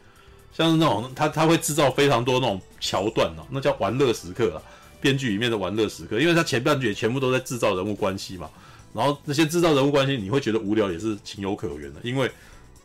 [0.53, 4.63] 像是那种他他会制造非常多那种桥段哦，那叫玩乐时刻啊，
[5.01, 8.49] 编剧里面的玩乐时刻，因为他前半句也全部都在制造人物关系嘛，
[8.95, 12.31] 然后那些制造人物关系你会觉得无聊也是情有可原的，因为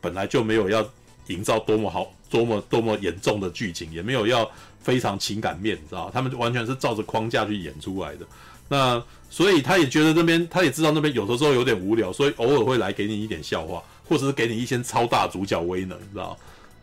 [0.01, 0.83] 本来就没有要
[1.27, 4.49] 营造多么好、多么多么严重的剧情，也没有要
[4.81, 8.25] 非常情感面，你知道，他们完全是照着框架去演出来的。
[8.67, 16.37] 那所以他也觉得那边，他也知道那边有的时候有点无聊，所以偶尔会来给你一点笑话，或者是给你一些超大主角威能，你知道？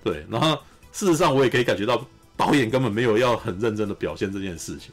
[0.05, 0.59] 对，然后
[0.93, 2.07] 事实上我也可以感觉到
[2.39, 4.93] 导演根本没有要很认真的表现这件事情，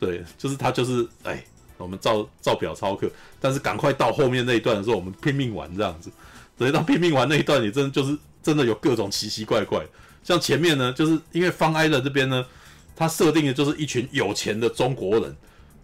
[0.00, 1.44] 对，就是他就是哎，
[1.76, 6.10] 我们照照表操课，但是赶快到后面那一段的时候，我们拼命玩这样子，
[6.56, 9.84] 所以到拼命玩那一段，你真的就是真的有各种奇奇怪怪，
[10.22, 12.46] 像前面呢，就是因为方埃勒这边呢，
[12.96, 15.36] 他设定的就是一群有钱的中国人。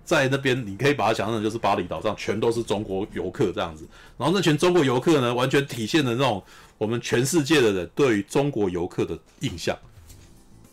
[0.02, 3.86] 在那边，你可以把它想象就是巴厘岛上全都是中国游客这样子，
[4.18, 6.42] 然后那群中国游客呢，完全体现了那种
[6.78, 9.78] 我们全世界的人对于中国游客的印象，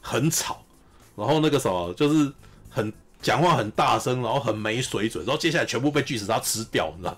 [0.07, 0.63] 很吵，
[1.15, 2.31] 然后那个什么就是
[2.69, 7.17] 很讲话很大声，然后很没水准，然后接下来全部被巨齿鲨吃掉，你知道？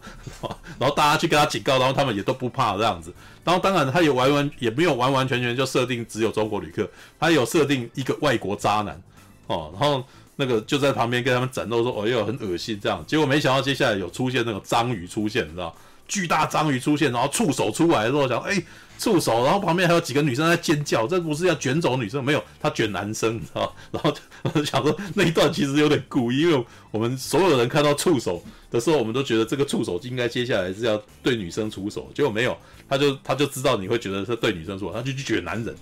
[0.80, 3.14] 然后大家去跟他警告，然后他们也都不怕这样子，
[3.44, 9.02] 然后当然他也完完也没有完完全全就设定只有中国旅客，他有设定一个外国渣男
[9.48, 10.04] 哦，然后。
[10.42, 15.76] 那个就在旁边跟他们展露说：“哦哟，很恶心这样。”结果没想到接下来有出现那个章鱼出现，你知道？
[16.08, 18.64] 巨大章鱼出现，然后触手出来的时候，想：“哎，
[19.00, 22.24] 触手！”然后旁边还有几个女生在尖叫，这不是要卷走女生？
[22.24, 23.68] 没有，他卷男生， 啊？
[23.90, 24.14] 然后
[24.54, 32.56] 就 想说 那一段其实有点故意，因为我们所有人看到触手的时候，我们都觉得这个触手应该接下来是要对女生出手，结果没有，
[32.88, 35.76] 他就他就知道你会觉得是对女生出手，他就去卷男人，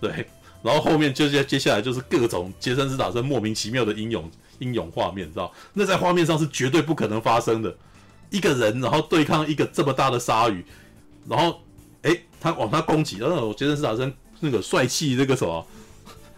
[0.00, 0.26] 对。
[0.62, 5.50] 然后后面就接接下来就是各种杰森斯坦森莫名其妙的英勇英勇画面，知道？
[5.72, 7.74] 那在画面上是绝对不可能发生的。
[8.28, 10.62] 一个人然后对抗一个这么大的鲨鱼，
[11.26, 11.60] 然后，
[12.40, 15.64] 他往他攻击，然后杰森斯坦森那个帅气那个什么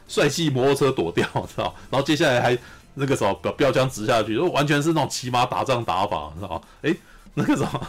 [0.08, 1.74] 帅气摩托车躲掉， 知道？
[1.90, 2.58] 然后接下来还
[2.94, 6.62] 那个什么标标枪直下去，就完全是那种骑马打仗打法，知道？
[6.82, 6.94] 哎，
[7.34, 7.88] 那个什么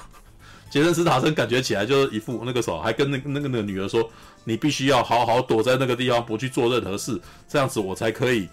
[0.69, 4.09] 杰森斯坦森感觉起来就是一副那个什么，还跟那个那个那个女儿说。
[4.45, 8.45] 你必须要好好躲在那个地方，不去做任何事，这样子我才可以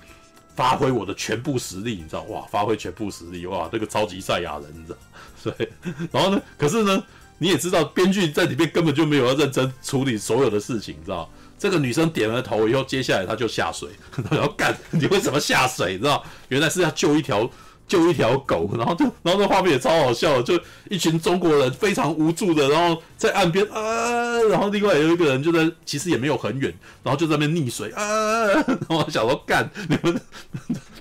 [0.54, 2.22] 发挥我的全部实力，你知道？
[2.28, 4.98] 哇，发挥全部实力，哇，这个超级赛亚人，你知道？
[5.58, 5.72] 对，
[6.12, 6.40] 然后呢？
[6.56, 7.02] 可是呢，
[7.40, 11.28] 你也知道，编剧在里面根本就没有要认真处理所有的事情，你知道？
[11.58, 13.88] 这个女生点了头以后，接下来她就下水，
[14.30, 15.94] 然后干， 你为什么下水？
[15.94, 16.24] 你知道？
[16.50, 17.50] 原来是要救一条。
[17.90, 20.56] 救一条狗，然后就，然后那画面也超好笑，就
[20.88, 26.72] 一群中国人非常无助的，然后在岸边啊，然后另外有一个人就在，其实也没有很远，
[27.02, 30.20] 然后就在那边溺水啊，然后想说干，你们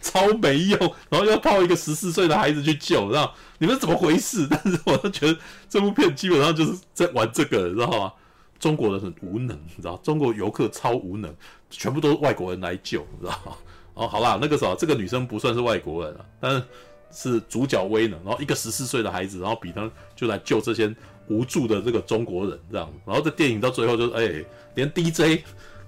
[0.10, 0.80] 超没用，
[1.10, 4.48] 然后要靠一个十四岁的孩子去救，然后你们怎么回事？
[4.50, 5.38] 但是我都觉得
[5.70, 8.12] 这部片基本上就是在玩这个，你知道吗？
[8.60, 11.32] 中国人很无能，你知道，中国游客超无能，
[11.70, 13.54] 全部都是外国人来救，你知道吗？
[13.94, 16.64] 哦，好啦，那个时候这个女生不算是外国人啊，但是
[17.12, 20.94] 是主角威能，然后一个十四岁的孩子，然后比他就来救这些
[21.28, 24.46] 无助的这个中国人这样，然后这电影到最后就是，哎、
[24.76, 25.44] 连 DJ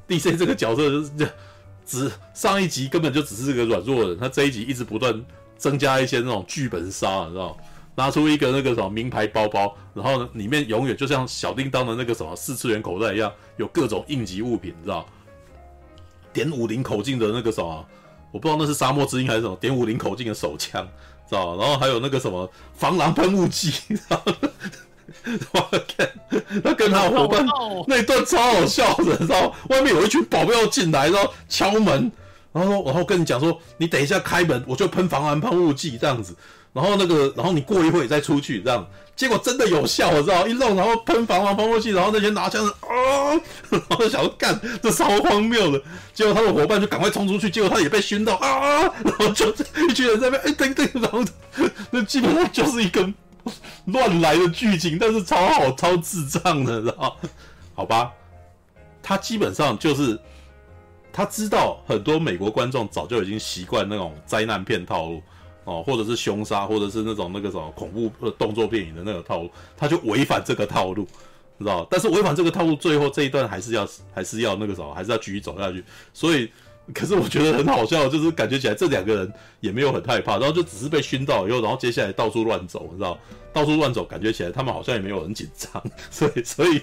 [0.08, 1.26] DJ 这个角色就是这
[1.86, 5.24] 只上一集根本就只是个软弱人，他这一集一直不断
[5.58, 7.58] 增加一些那种剧本杀，你知道，
[7.96, 15.06] 拿出一个那个什么名牌包包，然后呢里面永远就像小叮当的那个什么四次元口袋一样，有各种应急物品，你知道，
[16.32, 17.86] 点五零口径的那个什么。
[18.32, 20.88] 我不知道那是沙漠之鹰还是什么点五零口径的手枪，
[21.28, 21.58] 知道？
[21.58, 24.24] 然后还有那个什么防狼喷雾剂，我看
[26.64, 27.46] 他跟他伙伴
[27.88, 29.54] 那一段超好笑的，知道？
[29.70, 32.12] 外面有一群保镖进来，然后敲门，
[32.52, 36.36] 然后然后跟你讲说，你等一下开门，我就喷防狼喷雾剂这样子。
[36.74, 43.36] 然后那个，然后你过一会再出去，这样结果真的有效，我知道一弄，然后喷防狼喷雾剂，然后那些拿枪的啊，
[43.70, 45.82] 然后想要干，这超荒谬的。
[46.14, 49.54] 结果他的伙伴就赶快冲出去，结果他也被熏到啊，然后就
[49.90, 51.22] 一群人在那边哎等等，然后
[51.90, 53.06] 那基本上就是一个
[53.86, 57.18] 乱来的剧情，但是超好超智障的，知道？
[57.76, 58.12] 好吧，
[59.02, 60.20] 他基本上就是
[61.12, 65.22] 他知道很多美国观众早就已经习惯那种灾难片套路。
[65.64, 71.06] 哦，或者是凶杀，或者是那种那个什么恐怖动作电影的那个套路，他就违反这个套路，
[71.60, 71.86] 知道？
[71.88, 75.86] 但是违反这个套路，最后这一段还是要还是要那个什么，还是要继续走下去。
[76.16, 76.52] 所以，
[76.94, 83.18] 可是我觉得很好笑，就是感觉起来这两个人也没有很害怕，然后就只是被熏到以后，然后接下来到处乱走，你知道？
[83.54, 86.82] 到处乱走，感觉起来他们好像也没有很紧张，所以所以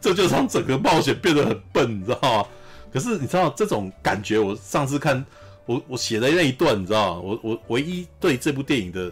[0.00, 2.48] 这就让整个冒险变得很笨，你知道吗？
[2.92, 5.24] 可是你知道这种感觉，我上次看。
[5.66, 7.22] 我我写的那一段，你知道？
[7.22, 9.10] 我我唯一对这部电影的，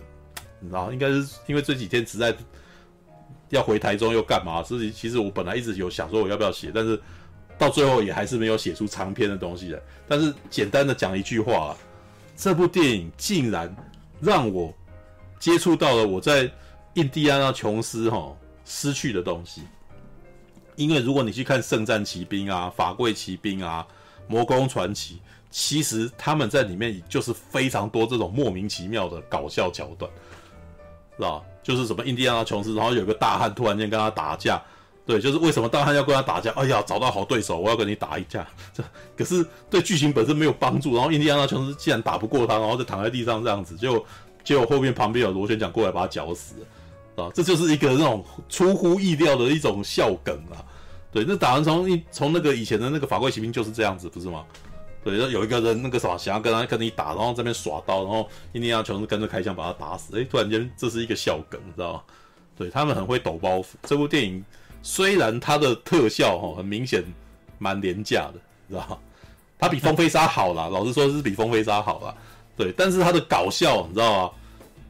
[0.61, 2.37] 你知道，应该是因为这几天实在
[3.49, 4.63] 要回台中又干嘛？
[4.63, 7.01] 所以其实我本来一直有想说我要不要写，但是
[7.59, 9.83] 到最后也还是没有写出长篇的东西的。
[10.09, 11.77] 但是简单的讲一句话啊，
[12.37, 13.75] 这部电影竟然
[14.21, 14.73] 让我
[15.39, 16.51] 接触到了我在
[16.95, 19.63] 印第安纳琼斯哈失去的东西。
[20.77, 23.87] 因为如果你去看《圣战骑兵》啊、《法柜骑兵》啊、
[24.27, 25.17] 《魔宫传奇》，
[25.51, 30.11] 其实他们在里面就是非常多这种莫名其妙的搞笑桥段，
[31.17, 31.43] 是吧？
[31.63, 34.61] 就是什么印第安纳琼斯，然后有个大汉突然间跟他打架，
[35.05, 36.51] 对，就是为什么大汉要跟他打架？
[36.53, 38.47] 哎呀，找到好对手，我要跟你打一架。
[38.73, 38.85] 这
[39.17, 40.95] 可是对剧情本身没有帮助。
[40.95, 44.05] 然后印第安纳琼斯既然打不过他，然后就躺在地上这样子，就
[44.45, 46.55] 结果后面旁边有螺旋桨过来把他绞死，
[47.17, 50.63] 啊，这就是一个那种出乎意料的一种笑梗啊。
[51.11, 54.45] 对，那打完从一从那个以前的那个法柜骑兵就是这样子，不是吗？
[55.05, 60.17] 对，有一个人那个什么想要跟他跟你打，然后这边耍刀，然后印第安纳琼斯跟着开枪把他打死。
[60.17, 62.03] 哎，突然间这是一个笑梗，你知道吗？
[62.57, 63.65] 对，他们很会抖包袱。
[63.83, 64.45] 这部电影
[64.83, 67.05] 虽然它的特效哈很明显
[67.59, 68.35] 蛮廉价的，
[68.67, 68.99] 你知道吗？
[69.59, 72.15] 它比风飞沙好啦， 老实说是比风飞沙好啦。
[72.57, 74.33] 对，但是它的搞笑你知道吗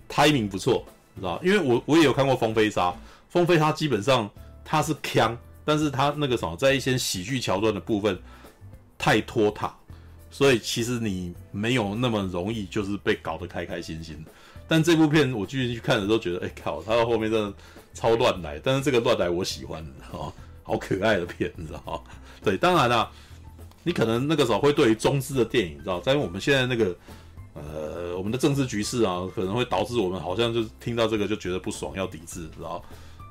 [0.09, 0.85] ？timing 不错，
[1.15, 1.41] 你知道？
[1.45, 2.95] 因为我我也有看过风飞沙，
[3.29, 4.29] 风飞沙基本上
[4.65, 8.19] 它是锵，但是它那个什么在一些喜剧桥段的部分
[8.97, 9.73] 太拖沓。
[10.31, 14.25] 所以其实你没有那么容易，就是被搞得开开心心。
[14.73, 17.53] 但这部片我继续去看的时候，觉得，哎靠，他到后面真的
[17.93, 18.59] 超乱来。
[18.65, 22.01] 但是这个乱来我喜欢，哦，好可爱的片，你知道吗？
[22.43, 23.11] 对，当然啦，
[23.83, 26.97] 你可能那个时候会对于中资的电影，你知道，在我们现在那个
[27.53, 32.83] 呃，我们的政治局势啊，可能会导致我们好像就是听到这个就觉得不爽，要抵制，知道？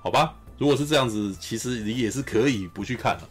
[0.04, 3.28] 好吧，如果是这样子，其实你也是可以不去看了。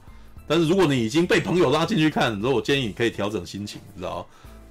[0.48, 4.26] 但是如果你已经被朋友拉进去看，然后我建议你可以调整心情，你知道？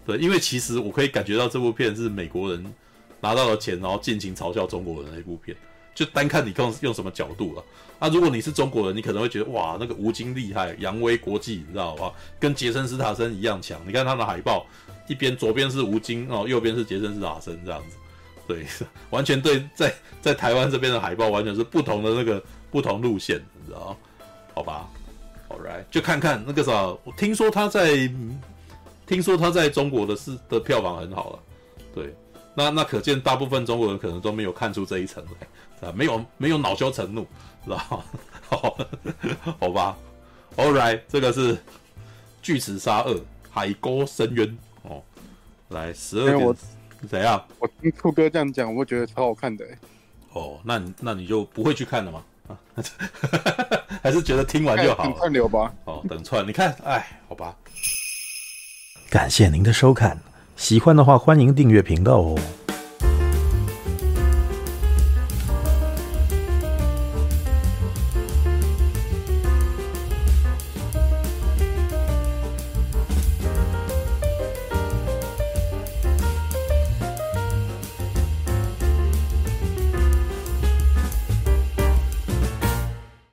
[0.05, 2.73] 对，因为其实我可以感觉到这部片是美国人
[3.21, 5.55] 拿到了钱，然后尽情嘲笑中国人的一部片。
[5.95, 7.63] 就单看你用用什么角度了。
[7.99, 12.13] 啊，如果你是中国人，你可能会觉得哇，那个吴京厉害，扬威国际，你知道吧？
[12.39, 13.81] 跟杰森·斯塔森一样强。
[13.85, 14.65] 你看他的海报，
[15.07, 17.97] 一边左边是吴京哦，右边是杰森·斯塔森这样子。
[18.47, 18.65] 对，
[19.11, 22.41] 完全对，在在台湾这边的海报完全是不同的那个
[22.71, 23.97] 不同路线，你知道？
[24.53, 24.89] 好吧。
[25.49, 28.07] Alright, 就看看那个啥，我听说他在，
[29.07, 31.39] 听说他在中国的是的票房很好了，
[31.95, 32.15] 对，
[32.59, 35.23] 那那可见大部分中国人可能都没有看出这一层
[35.79, 37.25] 来，啊，没有没有恼羞成怒，
[37.63, 38.03] 知道吗？
[38.49, 38.77] 好，
[39.61, 39.97] 好吧
[40.57, 41.55] ，All right，这个是
[42.41, 43.17] 《巨齿鲨二：
[43.49, 44.45] 海沟深渊》
[44.81, 45.01] 哦，
[45.69, 46.53] 来十二点，我
[47.07, 47.41] 怎样？
[47.59, 49.65] 我听兔哥这样讲，我觉得超好看的，
[50.33, 52.21] 哦，那你那你就不会去看了吗？
[54.03, 55.05] 还是觉得听完就好。
[55.05, 55.73] 等串流吧。
[55.85, 57.55] 哦，等串，你看，哎，好吧。
[59.09, 60.19] 感谢您的收看，
[60.59, 62.37] 喜欢的话欢迎订阅频道哦。